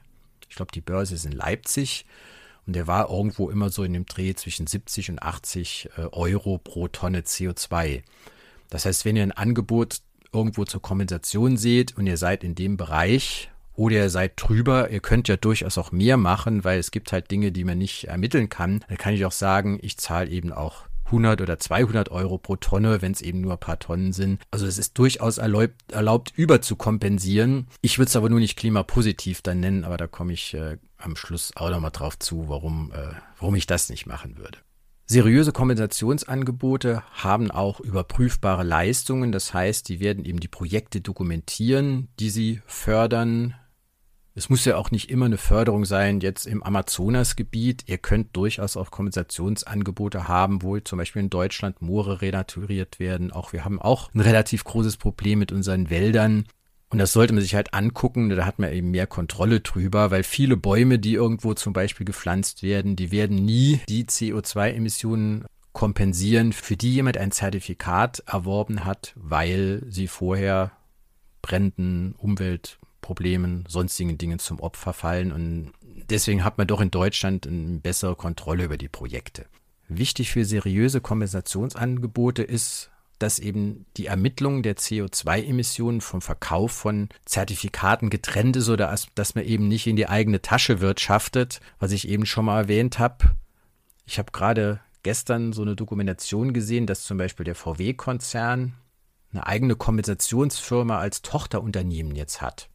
Ich 0.48 0.56
glaube, 0.56 0.72
die 0.72 0.80
Börse 0.80 1.14
ist 1.14 1.24
in 1.24 1.32
Leipzig 1.32 2.06
und 2.68 2.74
der 2.74 2.86
war 2.86 3.08
irgendwo 3.08 3.48
immer 3.48 3.70
so 3.70 3.82
in 3.82 3.94
dem 3.94 4.04
Dreh 4.04 4.34
zwischen 4.34 4.66
70 4.66 5.12
und 5.12 5.22
80 5.22 5.88
äh, 5.96 6.02
Euro 6.12 6.58
pro 6.58 6.86
Tonne 6.86 7.22
CO2. 7.22 8.02
Das 8.68 8.84
heißt, 8.84 9.06
wenn 9.06 9.16
ihr 9.16 9.22
ein 9.22 9.32
Angebot 9.32 10.02
irgendwo 10.34 10.66
zur 10.66 10.82
Kompensation 10.82 11.56
seht 11.56 11.96
und 11.96 12.06
ihr 12.06 12.18
seid 12.18 12.44
in 12.44 12.54
dem 12.54 12.76
Bereich 12.76 13.50
oder 13.74 13.96
ihr 13.96 14.10
seid 14.10 14.32
drüber, 14.36 14.90
ihr 14.90 15.00
könnt 15.00 15.28
ja 15.28 15.38
durchaus 15.38 15.78
auch 15.78 15.92
mehr 15.92 16.18
machen, 16.18 16.62
weil 16.62 16.78
es 16.78 16.90
gibt 16.90 17.10
halt 17.10 17.30
Dinge, 17.30 17.52
die 17.52 17.64
man 17.64 17.78
nicht 17.78 18.04
ermitteln 18.04 18.50
kann. 18.50 18.84
Da 18.86 18.96
kann 18.96 19.14
ich 19.14 19.24
auch 19.24 19.32
sagen, 19.32 19.78
ich 19.80 19.96
zahle 19.96 20.28
eben 20.28 20.52
auch 20.52 20.84
100 21.08 21.40
oder 21.40 21.58
200 21.58 22.10
Euro 22.10 22.38
pro 22.38 22.56
Tonne, 22.56 23.02
wenn 23.02 23.12
es 23.12 23.20
eben 23.20 23.40
nur 23.40 23.52
ein 23.52 23.60
paar 23.60 23.78
Tonnen 23.78 24.12
sind. 24.12 24.40
Also 24.50 24.66
es 24.66 24.78
ist 24.78 24.96
durchaus 24.98 25.38
erlaubt, 25.38 25.92
erlaubt 25.92 26.32
über 26.36 26.62
zu 26.62 26.76
kompensieren. 26.76 27.66
Ich 27.82 27.98
würde 27.98 28.08
es 28.08 28.16
aber 28.16 28.30
nur 28.30 28.40
nicht 28.40 28.56
klimapositiv 28.56 29.42
dann 29.42 29.60
nennen, 29.60 29.84
aber 29.84 29.96
da 29.96 30.06
komme 30.06 30.32
ich 30.32 30.54
äh, 30.54 30.78
am 30.96 31.16
Schluss 31.16 31.52
auch 31.56 31.70
nochmal 31.70 31.90
drauf 31.90 32.18
zu, 32.18 32.48
warum, 32.48 32.92
äh, 32.92 33.14
warum 33.38 33.54
ich 33.54 33.66
das 33.66 33.90
nicht 33.90 34.06
machen 34.06 34.38
würde. 34.38 34.58
Seriöse 35.10 35.52
Kompensationsangebote 35.52 37.02
haben 37.12 37.50
auch 37.50 37.80
überprüfbare 37.80 38.62
Leistungen. 38.62 39.32
Das 39.32 39.54
heißt, 39.54 39.88
die 39.88 40.00
werden 40.00 40.26
eben 40.26 40.38
die 40.38 40.48
Projekte 40.48 41.00
dokumentieren, 41.00 42.08
die 42.20 42.28
sie 42.28 42.60
fördern. 42.66 43.54
Es 44.38 44.48
muss 44.48 44.64
ja 44.64 44.76
auch 44.76 44.92
nicht 44.92 45.10
immer 45.10 45.24
eine 45.24 45.36
Förderung 45.36 45.84
sein, 45.84 46.20
jetzt 46.20 46.46
im 46.46 46.62
Amazonasgebiet. 46.62 47.82
Ihr 47.86 47.98
könnt 47.98 48.36
durchaus 48.36 48.76
auch 48.76 48.92
Kompensationsangebote 48.92 50.28
haben, 50.28 50.62
wo 50.62 50.78
zum 50.78 50.98
Beispiel 50.98 51.22
in 51.22 51.28
Deutschland 51.28 51.82
Moore 51.82 52.22
renaturiert 52.22 53.00
werden. 53.00 53.32
Auch 53.32 53.52
wir 53.52 53.64
haben 53.64 53.82
auch 53.82 54.14
ein 54.14 54.20
relativ 54.20 54.62
großes 54.62 54.96
Problem 54.96 55.40
mit 55.40 55.50
unseren 55.50 55.90
Wäldern. 55.90 56.44
Und 56.88 56.98
das 56.98 57.12
sollte 57.12 57.32
man 57.32 57.42
sich 57.42 57.56
halt 57.56 57.74
angucken, 57.74 58.28
da 58.28 58.46
hat 58.46 58.60
man 58.60 58.72
eben 58.72 58.92
mehr 58.92 59.08
Kontrolle 59.08 59.58
drüber, 59.58 60.12
weil 60.12 60.22
viele 60.22 60.56
Bäume, 60.56 61.00
die 61.00 61.14
irgendwo 61.14 61.54
zum 61.54 61.72
Beispiel 61.72 62.06
gepflanzt 62.06 62.62
werden, 62.62 62.94
die 62.94 63.10
werden 63.10 63.44
nie 63.44 63.80
die 63.88 64.04
CO2-Emissionen 64.04 65.46
kompensieren, 65.72 66.52
für 66.52 66.76
die 66.76 66.94
jemand 66.94 67.18
ein 67.18 67.32
Zertifikat 67.32 68.22
erworben 68.24 68.84
hat, 68.84 69.14
weil 69.16 69.82
sie 69.88 70.06
vorher 70.06 70.70
Bränden, 71.42 72.14
Umweltproblemen, 73.08 73.64
sonstigen 73.68 74.18
Dingen 74.18 74.38
zum 74.38 74.60
Opfer 74.60 74.92
fallen. 74.92 75.32
Und 75.32 75.72
deswegen 76.10 76.44
hat 76.44 76.58
man 76.58 76.66
doch 76.66 76.80
in 76.80 76.90
Deutschland 76.90 77.46
eine 77.46 77.78
bessere 77.78 78.16
Kontrolle 78.16 78.64
über 78.64 78.76
die 78.76 78.88
Projekte. 78.88 79.46
Wichtig 79.88 80.30
für 80.30 80.44
seriöse 80.44 81.00
Kompensationsangebote 81.00 82.42
ist, 82.42 82.90
dass 83.18 83.38
eben 83.38 83.86
die 83.96 84.06
Ermittlung 84.06 84.62
der 84.62 84.76
CO2-Emissionen 84.76 86.00
vom 86.00 86.20
Verkauf 86.20 86.72
von 86.72 87.08
Zertifikaten 87.24 88.10
getrennt 88.10 88.56
ist 88.56 88.68
oder 88.68 88.94
dass 89.14 89.34
man 89.34 89.44
eben 89.44 89.66
nicht 89.66 89.86
in 89.86 89.96
die 89.96 90.08
eigene 90.08 90.40
Tasche 90.40 90.80
wirtschaftet, 90.80 91.60
was 91.80 91.92
ich 91.92 92.06
eben 92.06 92.26
schon 92.26 92.44
mal 92.44 92.62
erwähnt 92.62 92.98
habe. 92.98 93.36
Ich 94.06 94.18
habe 94.18 94.30
gerade 94.30 94.80
gestern 95.02 95.52
so 95.52 95.62
eine 95.62 95.74
Dokumentation 95.74 96.52
gesehen, 96.52 96.86
dass 96.86 97.04
zum 97.04 97.18
Beispiel 97.18 97.44
der 97.44 97.54
VW-Konzern 97.54 98.74
eine 99.32 99.46
eigene 99.46 99.74
Kompensationsfirma 99.74 100.98
als 100.98 101.22
Tochterunternehmen 101.22 102.14
jetzt 102.14 102.40
hat. 102.40 102.68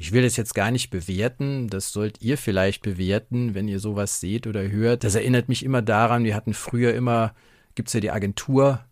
Ich 0.00 0.12
will 0.12 0.22
das 0.22 0.36
jetzt 0.36 0.54
gar 0.54 0.70
nicht 0.70 0.90
bewerten, 0.90 1.68
das 1.68 1.90
sollt 1.90 2.22
ihr 2.22 2.38
vielleicht 2.38 2.82
bewerten, 2.82 3.54
wenn 3.56 3.66
ihr 3.66 3.80
sowas 3.80 4.20
seht 4.20 4.46
oder 4.46 4.70
hört. 4.70 5.02
Das 5.02 5.16
erinnert 5.16 5.48
mich 5.48 5.64
immer 5.64 5.82
daran, 5.82 6.22
wir 6.22 6.36
hatten 6.36 6.54
früher 6.54 6.94
immer, 6.94 7.34
gibt 7.74 7.88
es 7.88 7.94
ja 7.94 8.00
die 8.00 8.12
Agentur 8.12 8.84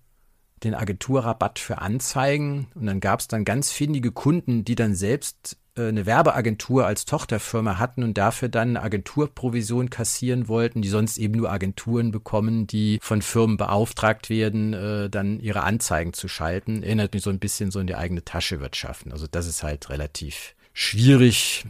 den 0.64 0.74
Agenturrabatt 0.74 1.58
für 1.58 1.78
Anzeigen 1.78 2.66
und 2.74 2.86
dann 2.86 2.98
gab 3.00 3.20
es 3.20 3.28
dann 3.28 3.44
ganz 3.44 3.70
findige 3.70 4.10
Kunden, 4.10 4.64
die 4.64 4.74
dann 4.74 4.94
selbst 4.94 5.58
äh, 5.76 5.88
eine 5.88 6.06
Werbeagentur 6.06 6.86
als 6.86 7.04
Tochterfirma 7.04 7.78
hatten 7.78 8.02
und 8.02 8.18
dafür 8.18 8.48
dann 8.48 8.70
eine 8.70 8.82
Agenturprovision 8.82 9.90
kassieren 9.90 10.48
wollten, 10.48 10.82
die 10.82 10.88
sonst 10.88 11.18
eben 11.18 11.34
nur 11.34 11.52
Agenturen 11.52 12.10
bekommen, 12.10 12.66
die 12.66 12.98
von 13.00 13.22
Firmen 13.22 13.58
beauftragt 13.58 14.30
werden, 14.30 14.72
äh, 14.72 15.10
dann 15.10 15.38
ihre 15.38 15.62
Anzeigen 15.62 16.14
zu 16.14 16.26
schalten. 16.26 16.82
Erinnert 16.82 17.12
mich 17.12 17.22
so 17.22 17.30
ein 17.30 17.38
bisschen 17.38 17.70
so 17.70 17.78
in 17.78 17.86
die 17.86 17.94
eigene 17.94 18.24
Tasche 18.24 18.58
wirtschaften. 18.58 19.12
Also 19.12 19.26
das 19.30 19.46
ist 19.46 19.62
halt 19.62 19.90
relativ 19.90 20.56
schwierig. 20.76 21.64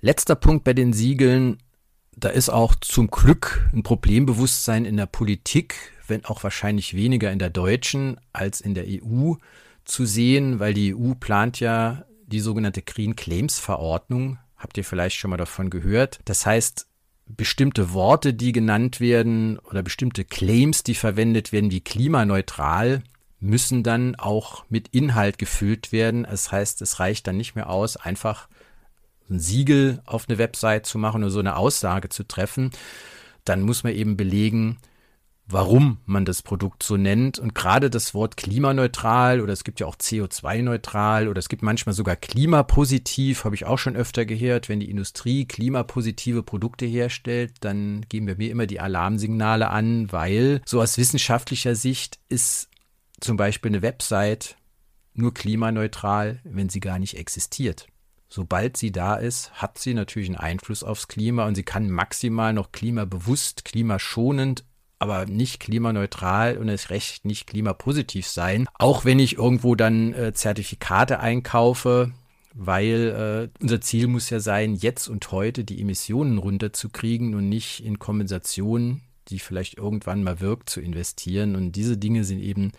Letzter 0.00 0.34
Punkt 0.34 0.64
bei 0.64 0.72
den 0.72 0.92
Siegeln. 0.92 1.58
Da 2.16 2.28
ist 2.28 2.48
auch 2.48 2.74
zum 2.74 3.10
Glück 3.10 3.68
ein 3.72 3.82
Problembewusstsein 3.82 4.84
in 4.84 4.96
der 4.96 5.06
Politik 5.06 5.92
wenn 6.12 6.24
auch 6.24 6.44
wahrscheinlich 6.44 6.94
weniger 6.94 7.32
in 7.32 7.38
der 7.38 7.50
deutschen 7.50 8.20
als 8.32 8.60
in 8.60 8.74
der 8.74 8.84
EU 8.86 9.34
zu 9.84 10.04
sehen, 10.04 10.60
weil 10.60 10.74
die 10.74 10.94
EU 10.94 11.14
plant 11.14 11.58
ja 11.58 12.04
die 12.26 12.40
sogenannte 12.40 12.82
Green 12.82 13.16
Claims 13.16 13.58
Verordnung. 13.58 14.38
Habt 14.56 14.76
ihr 14.76 14.84
vielleicht 14.84 15.16
schon 15.16 15.30
mal 15.30 15.36
davon 15.36 15.70
gehört? 15.70 16.20
Das 16.24 16.46
heißt, 16.46 16.86
bestimmte 17.26 17.92
Worte, 17.92 18.34
die 18.34 18.52
genannt 18.52 19.00
werden 19.00 19.58
oder 19.58 19.82
bestimmte 19.82 20.24
Claims, 20.24 20.82
die 20.84 20.94
verwendet 20.94 21.50
werden, 21.50 21.70
wie 21.70 21.80
klimaneutral, 21.80 23.02
müssen 23.40 23.82
dann 23.82 24.14
auch 24.14 24.64
mit 24.68 24.88
Inhalt 24.88 25.38
gefüllt 25.38 25.90
werden. 25.90 26.24
Das 26.24 26.52
heißt, 26.52 26.80
es 26.82 27.00
reicht 27.00 27.26
dann 27.26 27.36
nicht 27.36 27.56
mehr 27.56 27.70
aus, 27.70 27.96
einfach 27.96 28.48
ein 29.30 29.40
Siegel 29.40 30.02
auf 30.04 30.28
eine 30.28 30.38
Website 30.38 30.86
zu 30.86 30.98
machen 30.98 31.22
oder 31.22 31.30
so 31.30 31.40
eine 31.40 31.56
Aussage 31.56 32.08
zu 32.08 32.24
treffen. 32.24 32.70
Dann 33.44 33.62
muss 33.62 33.84
man 33.84 33.94
eben 33.94 34.16
belegen, 34.16 34.78
warum 35.46 35.98
man 36.06 36.24
das 36.24 36.42
Produkt 36.42 36.82
so 36.82 36.96
nennt. 36.96 37.38
Und 37.38 37.54
gerade 37.54 37.90
das 37.90 38.14
Wort 38.14 38.36
klimaneutral 38.36 39.40
oder 39.40 39.52
es 39.52 39.64
gibt 39.64 39.80
ja 39.80 39.86
auch 39.86 39.96
CO2-neutral 39.96 41.28
oder 41.28 41.38
es 41.38 41.48
gibt 41.48 41.62
manchmal 41.62 41.94
sogar 41.94 42.16
klimapositiv, 42.16 43.44
habe 43.44 43.54
ich 43.54 43.66
auch 43.66 43.78
schon 43.78 43.96
öfter 43.96 44.24
gehört. 44.24 44.68
Wenn 44.68 44.80
die 44.80 44.90
Industrie 44.90 45.44
klimapositive 45.44 46.42
Produkte 46.42 46.86
herstellt, 46.86 47.52
dann 47.60 48.06
geben 48.08 48.26
wir 48.26 48.36
mir 48.36 48.50
immer 48.50 48.66
die 48.66 48.80
Alarmsignale 48.80 49.68
an, 49.68 50.10
weil 50.12 50.62
so 50.64 50.80
aus 50.80 50.98
wissenschaftlicher 50.98 51.74
Sicht 51.74 52.18
ist 52.28 52.68
zum 53.20 53.36
Beispiel 53.36 53.70
eine 53.70 53.82
Website 53.82 54.56
nur 55.14 55.34
klimaneutral, 55.34 56.40
wenn 56.44 56.68
sie 56.68 56.80
gar 56.80 56.98
nicht 56.98 57.16
existiert. 57.16 57.86
Sobald 58.34 58.78
sie 58.78 58.92
da 58.92 59.16
ist, 59.16 59.52
hat 59.52 59.76
sie 59.76 59.92
natürlich 59.92 60.30
einen 60.30 60.38
Einfluss 60.38 60.82
aufs 60.82 61.06
Klima 61.06 61.46
und 61.46 61.54
sie 61.54 61.64
kann 61.64 61.90
maximal 61.90 62.54
noch 62.54 62.72
klimabewusst, 62.72 63.66
klimaschonend 63.66 64.64
aber 64.98 65.26
nicht 65.26 65.60
klimaneutral 65.60 66.56
und 66.56 66.70
es 66.70 66.88
recht 66.88 67.26
nicht 67.26 67.46
klimapositiv 67.46 68.26
sein. 68.26 68.68
Auch 68.78 69.04
wenn 69.04 69.18
ich 69.18 69.36
irgendwo 69.36 69.74
dann 69.74 70.14
äh, 70.14 70.32
Zertifikate 70.32 71.20
einkaufe, 71.20 72.12
weil 72.54 73.50
äh, 73.52 73.60
unser 73.60 73.82
Ziel 73.82 74.06
muss 74.06 74.30
ja 74.30 74.40
sein, 74.40 74.76
jetzt 74.76 75.08
und 75.08 75.30
heute 75.30 75.64
die 75.64 75.80
Emissionen 75.82 76.38
runterzukriegen 76.38 77.34
und 77.34 77.50
nicht 77.50 77.84
in 77.84 77.98
Kompensation, 77.98 79.02
die 79.28 79.40
vielleicht 79.40 79.76
irgendwann 79.76 80.22
mal 80.22 80.40
wirkt, 80.40 80.70
zu 80.70 80.80
investieren. 80.80 81.54
Und 81.54 81.72
diese 81.72 81.98
Dinge 81.98 82.24
sind 82.24 82.40
eben 82.40 82.72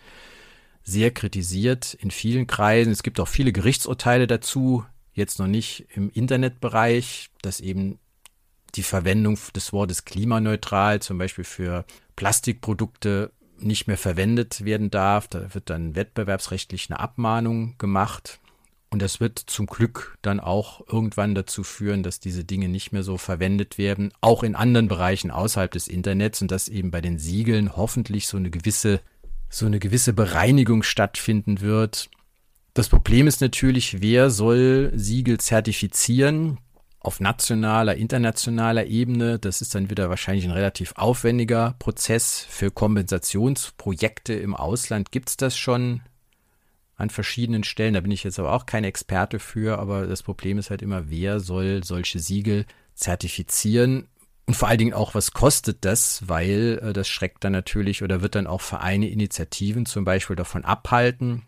sehr 0.82 1.12
kritisiert 1.12 1.94
in 1.94 2.10
vielen 2.10 2.48
Kreisen. 2.48 2.90
Es 2.90 3.04
gibt 3.04 3.20
auch 3.20 3.28
viele 3.28 3.52
Gerichtsurteile 3.52 4.26
dazu, 4.26 4.84
jetzt 5.14 5.38
noch 5.38 5.46
nicht 5.46 5.86
im 5.94 6.10
Internetbereich, 6.10 7.30
dass 7.42 7.60
eben 7.60 7.98
die 8.74 8.82
Verwendung 8.82 9.38
des 9.54 9.72
Wortes 9.72 10.04
klimaneutral 10.04 11.00
zum 11.00 11.18
Beispiel 11.18 11.44
für 11.44 11.84
Plastikprodukte 12.16 13.32
nicht 13.58 13.86
mehr 13.86 13.96
verwendet 13.96 14.64
werden 14.64 14.90
darf. 14.90 15.28
Da 15.28 15.54
wird 15.54 15.70
dann 15.70 15.94
wettbewerbsrechtlich 15.94 16.90
eine 16.90 17.00
Abmahnung 17.00 17.78
gemacht. 17.78 18.40
Und 18.90 19.02
das 19.02 19.18
wird 19.18 19.38
zum 19.38 19.66
Glück 19.66 20.18
dann 20.22 20.38
auch 20.38 20.86
irgendwann 20.86 21.34
dazu 21.34 21.64
führen, 21.64 22.04
dass 22.04 22.20
diese 22.20 22.44
Dinge 22.44 22.68
nicht 22.68 22.92
mehr 22.92 23.02
so 23.02 23.16
verwendet 23.16 23.76
werden, 23.76 24.12
auch 24.20 24.44
in 24.44 24.54
anderen 24.54 24.86
Bereichen 24.86 25.32
außerhalb 25.32 25.70
des 25.72 25.88
Internets 25.88 26.40
und 26.42 26.50
dass 26.52 26.68
eben 26.68 26.92
bei 26.92 27.00
den 27.00 27.18
Siegeln 27.18 27.76
hoffentlich 27.76 28.28
so 28.28 28.36
eine 28.36 28.50
gewisse, 28.50 29.00
so 29.48 29.66
eine 29.66 29.80
gewisse 29.80 30.12
Bereinigung 30.12 30.84
stattfinden 30.84 31.60
wird. 31.60 32.08
Das 32.74 32.88
Problem 32.88 33.26
ist 33.26 33.40
natürlich, 33.40 34.02
wer 34.02 34.30
soll 34.30 34.92
Siegel 34.94 35.38
zertifizieren? 35.38 36.58
auf 37.04 37.20
nationaler, 37.20 37.96
internationaler 37.96 38.86
Ebene. 38.86 39.38
Das 39.38 39.60
ist 39.60 39.74
dann 39.74 39.90
wieder 39.90 40.08
wahrscheinlich 40.08 40.44
ein 40.46 40.50
relativ 40.50 40.94
aufwendiger 40.96 41.76
Prozess. 41.78 42.46
Für 42.48 42.70
Kompensationsprojekte 42.70 44.32
im 44.32 44.54
Ausland 44.56 45.12
gibt 45.12 45.28
es 45.28 45.36
das 45.36 45.56
schon 45.56 46.00
an 46.96 47.10
verschiedenen 47.10 47.62
Stellen. 47.62 47.94
Da 47.94 48.00
bin 48.00 48.10
ich 48.10 48.24
jetzt 48.24 48.38
aber 48.38 48.54
auch 48.54 48.66
kein 48.66 48.84
Experte 48.84 49.38
für, 49.38 49.78
aber 49.78 50.06
das 50.06 50.22
Problem 50.22 50.58
ist 50.58 50.70
halt 50.70 50.80
immer, 50.80 51.10
wer 51.10 51.40
soll 51.40 51.84
solche 51.84 52.18
Siegel 52.18 52.64
zertifizieren? 52.94 54.08
Und 54.46 54.54
vor 54.54 54.68
allen 54.68 54.78
Dingen 54.78 54.94
auch, 54.94 55.14
was 55.14 55.32
kostet 55.32 55.84
das? 55.84 56.22
Weil 56.26 56.80
äh, 56.82 56.92
das 56.92 57.08
schreckt 57.08 57.44
dann 57.44 57.52
natürlich 57.52 58.02
oder 58.02 58.22
wird 58.22 58.34
dann 58.34 58.46
auch 58.46 58.60
Vereine, 58.60 59.08
Initiativen 59.08 59.86
zum 59.86 60.04
Beispiel 60.04 60.36
davon 60.36 60.64
abhalten, 60.64 61.42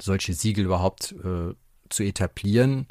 solche 0.00 0.34
Siegel 0.34 0.64
überhaupt 0.64 1.12
äh, 1.12 1.54
zu 1.88 2.02
etablieren 2.02 2.86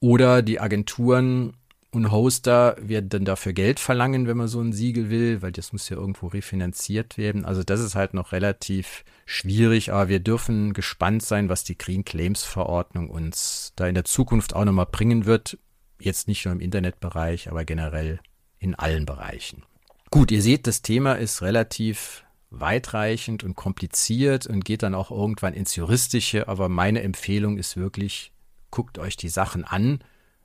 oder 0.00 0.42
die 0.42 0.60
Agenturen 0.60 1.54
und 1.92 2.12
Hoster 2.12 2.76
werden 2.80 3.08
dann 3.08 3.24
dafür 3.24 3.52
Geld 3.52 3.80
verlangen, 3.80 4.26
wenn 4.26 4.36
man 4.36 4.48
so 4.48 4.60
ein 4.60 4.72
Siegel 4.72 5.10
will, 5.10 5.42
weil 5.42 5.50
das 5.50 5.72
muss 5.72 5.88
ja 5.88 5.96
irgendwo 5.96 6.28
refinanziert 6.28 7.18
werden. 7.18 7.44
Also 7.44 7.64
das 7.64 7.80
ist 7.80 7.96
halt 7.96 8.14
noch 8.14 8.32
relativ 8.32 9.04
schwierig, 9.26 9.92
aber 9.92 10.08
wir 10.08 10.20
dürfen 10.20 10.72
gespannt 10.72 11.22
sein, 11.22 11.48
was 11.48 11.64
die 11.64 11.76
Green 11.76 12.04
Claims 12.04 12.44
Verordnung 12.44 13.10
uns 13.10 13.72
da 13.74 13.88
in 13.88 13.94
der 13.94 14.04
Zukunft 14.04 14.54
auch 14.54 14.64
nochmal 14.64 14.86
bringen 14.86 15.26
wird. 15.26 15.58
Jetzt 16.00 16.28
nicht 16.28 16.44
nur 16.44 16.52
im 16.52 16.60
Internetbereich, 16.60 17.50
aber 17.50 17.64
generell 17.64 18.20
in 18.58 18.74
allen 18.76 19.04
Bereichen. 19.04 19.64
Gut, 20.10 20.30
ihr 20.30 20.42
seht, 20.42 20.66
das 20.66 20.82
Thema 20.82 21.14
ist 21.14 21.42
relativ 21.42 22.24
weitreichend 22.50 23.44
und 23.44 23.54
kompliziert 23.54 24.46
und 24.46 24.64
geht 24.64 24.82
dann 24.82 24.94
auch 24.94 25.10
irgendwann 25.10 25.54
ins 25.54 25.76
Juristische, 25.76 26.48
aber 26.48 26.68
meine 26.68 27.02
Empfehlung 27.02 27.58
ist 27.58 27.76
wirklich, 27.76 28.32
guckt 28.70 28.98
euch 28.98 29.16
die 29.16 29.28
Sachen 29.28 29.64
an, 29.64 30.00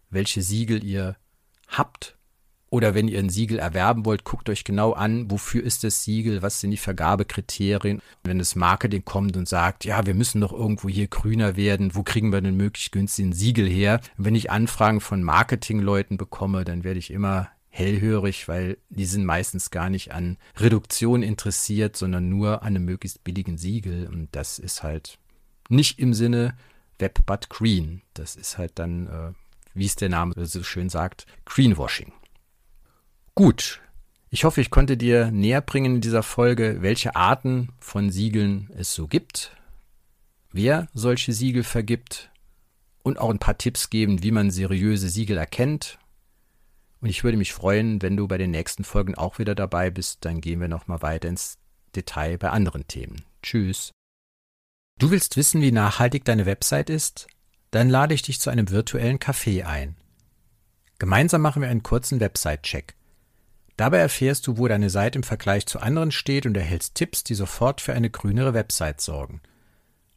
welche 0.09 0.41
Siegel 0.41 0.83
ihr 0.83 1.15
habt. 1.67 2.15
Oder 2.69 2.93
wenn 2.93 3.07
ihr 3.07 3.19
ein 3.19 3.29
Siegel 3.29 3.59
erwerben 3.59 4.05
wollt, 4.05 4.23
guckt 4.23 4.49
euch 4.49 4.63
genau 4.63 4.91
an, 4.93 5.31
wofür 5.31 5.63
ist 5.63 5.83
das 5.83 6.03
Siegel, 6.03 6.41
was 6.41 6.59
sind 6.59 6.71
die 6.71 6.77
Vergabekriterien. 6.77 8.01
Wenn 8.23 8.39
das 8.39 8.55
Marketing 8.55 9.05
kommt 9.05 9.37
und 9.37 9.47
sagt, 9.47 9.85
ja, 9.85 10.05
wir 10.05 10.13
müssen 10.13 10.41
doch 10.41 10.51
irgendwo 10.51 10.89
hier 10.89 11.07
grüner 11.07 11.55
werden, 11.55 11.95
wo 11.95 12.03
kriegen 12.03 12.33
wir 12.33 12.41
denn 12.41 12.57
möglichst 12.57 12.91
günstigen 12.91 13.33
Siegel 13.33 13.67
her? 13.67 14.01
Und 14.17 14.25
wenn 14.25 14.35
ich 14.35 14.51
Anfragen 14.51 14.99
von 14.99 15.23
Marketingleuten 15.23 16.17
bekomme, 16.17 16.65
dann 16.65 16.83
werde 16.83 16.99
ich 16.99 17.11
immer 17.11 17.49
hellhörig, 17.75 18.47
weil 18.47 18.77
die 18.89 19.05
sind 19.05 19.25
meistens 19.25 19.69
gar 19.69 19.89
nicht 19.89 20.13
an 20.13 20.37
Reduktion 20.55 21.23
interessiert, 21.23 21.97
sondern 21.97 22.29
nur 22.29 22.61
an 22.61 22.69
einem 22.69 22.85
möglichst 22.85 23.23
billigen 23.25 23.57
Siegel. 23.57 24.07
Und 24.07 24.29
das 24.31 24.59
ist 24.59 24.81
halt 24.81 25.17
nicht 25.67 25.99
im 25.99 26.13
Sinne 26.13 26.55
Web 26.99 27.25
but 27.25 27.49
Green. 27.49 28.01
Das 28.13 28.37
ist 28.37 28.57
halt 28.57 28.79
dann, 28.79 29.07
äh, 29.07 29.33
wie 29.73 29.85
es 29.85 29.97
der 29.97 30.07
Name 30.07 30.33
so 30.45 30.63
schön 30.63 30.89
sagt, 30.89 31.25
Greenwashing. 31.43 32.13
Gut. 33.35 33.81
Ich 34.29 34.45
hoffe, 34.45 34.61
ich 34.61 34.69
konnte 34.69 34.95
dir 34.95 35.29
näher 35.31 35.61
bringen 35.61 35.95
in 35.95 36.01
dieser 36.01 36.23
Folge, 36.23 36.77
welche 36.79 37.15
Arten 37.15 37.69
von 37.79 38.09
Siegeln 38.09 38.69
es 38.77 38.93
so 38.93 39.07
gibt, 39.07 39.51
wer 40.51 40.87
solche 40.93 41.33
Siegel 41.33 41.63
vergibt 41.63 42.31
und 43.03 43.19
auch 43.19 43.29
ein 43.29 43.39
paar 43.39 43.57
Tipps 43.57 43.89
geben, 43.89 44.23
wie 44.23 44.31
man 44.31 44.49
seriöse 44.49 45.09
Siegel 45.09 45.37
erkennt. 45.37 45.99
Und 47.01 47.09
ich 47.09 47.23
würde 47.23 47.37
mich 47.37 47.53
freuen, 47.53 48.01
wenn 48.01 48.17
du 48.17 48.27
bei 48.27 48.37
den 48.37 48.51
nächsten 48.51 48.83
Folgen 48.83 49.15
auch 49.15 49.39
wieder 49.39 49.55
dabei 49.55 49.89
bist. 49.89 50.25
Dann 50.25 50.41
gehen 50.41 50.59
wir 50.59 50.67
nochmal 50.67 51.01
weiter 51.01 51.29
ins 51.29 51.57
Detail 51.95 52.37
bei 52.37 52.49
anderen 52.49 52.87
Themen. 52.87 53.23
Tschüss. 53.41 53.91
Du 54.97 55.11
willst 55.11 55.37
wissen, 55.37 55.61
wie 55.61 55.71
nachhaltig 55.71 56.23
deine 56.25 56.45
Website 56.45 56.89
ist? 56.89 57.27
Dann 57.71 57.89
lade 57.89 58.13
ich 58.13 58.21
dich 58.21 58.39
zu 58.39 58.49
einem 58.49 58.69
virtuellen 58.69 59.19
Café 59.19 59.65
ein. 59.65 59.95
Gemeinsam 60.99 61.41
machen 61.41 61.61
wir 61.61 61.69
einen 61.69 61.83
kurzen 61.83 62.21
Website-Check. 62.21 62.95
Dabei 63.75 63.97
erfährst 63.97 64.47
du, 64.47 64.57
wo 64.57 64.67
deine 64.67 64.89
Seite 64.89 65.19
im 65.19 65.23
Vergleich 65.23 65.65
zu 65.65 65.79
anderen 65.79 66.11
steht 66.11 66.45
und 66.45 66.55
erhältst 66.55 66.95
Tipps, 66.95 67.25
die 67.25 67.35
sofort 67.35 67.81
für 67.81 67.93
eine 67.93 68.09
grünere 68.09 68.53
Website 68.53 69.01
sorgen. 69.01 69.41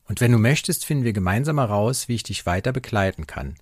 Und 0.04 0.20
wenn 0.20 0.32
du 0.32 0.38
möchtest, 0.38 0.84
finden 0.84 1.04
wir 1.04 1.12
gemeinsam 1.12 1.58
heraus, 1.58 2.08
wie 2.08 2.14
ich 2.14 2.22
dich 2.22 2.46
weiter 2.46 2.72
begleiten 2.72 3.26
kann. 3.26 3.56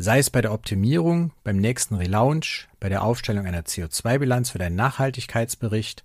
Sei 0.00 0.20
es 0.20 0.30
bei 0.30 0.40
der 0.40 0.52
Optimierung, 0.52 1.32
beim 1.42 1.56
nächsten 1.56 1.96
Relaunch, 1.96 2.68
bei 2.78 2.88
der 2.88 3.02
Aufstellung 3.02 3.46
einer 3.46 3.62
CO2-Bilanz 3.62 4.50
für 4.50 4.58
deinen 4.58 4.76
Nachhaltigkeitsbericht 4.76 6.04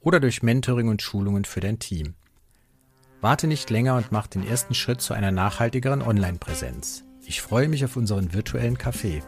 oder 0.00 0.18
durch 0.18 0.42
Mentoring 0.42 0.88
und 0.88 1.02
Schulungen 1.02 1.44
für 1.44 1.60
dein 1.60 1.78
Team. 1.78 2.14
Warte 3.20 3.46
nicht 3.46 3.70
länger 3.70 3.96
und 3.96 4.10
mach 4.10 4.26
den 4.26 4.44
ersten 4.44 4.74
Schritt 4.74 5.00
zu 5.00 5.14
einer 5.14 5.30
nachhaltigeren 5.30 6.02
Online-Präsenz. 6.02 7.04
Ich 7.26 7.40
freue 7.40 7.68
mich 7.68 7.84
auf 7.84 7.96
unseren 7.96 8.32
virtuellen 8.32 8.76
Café. 8.76 9.22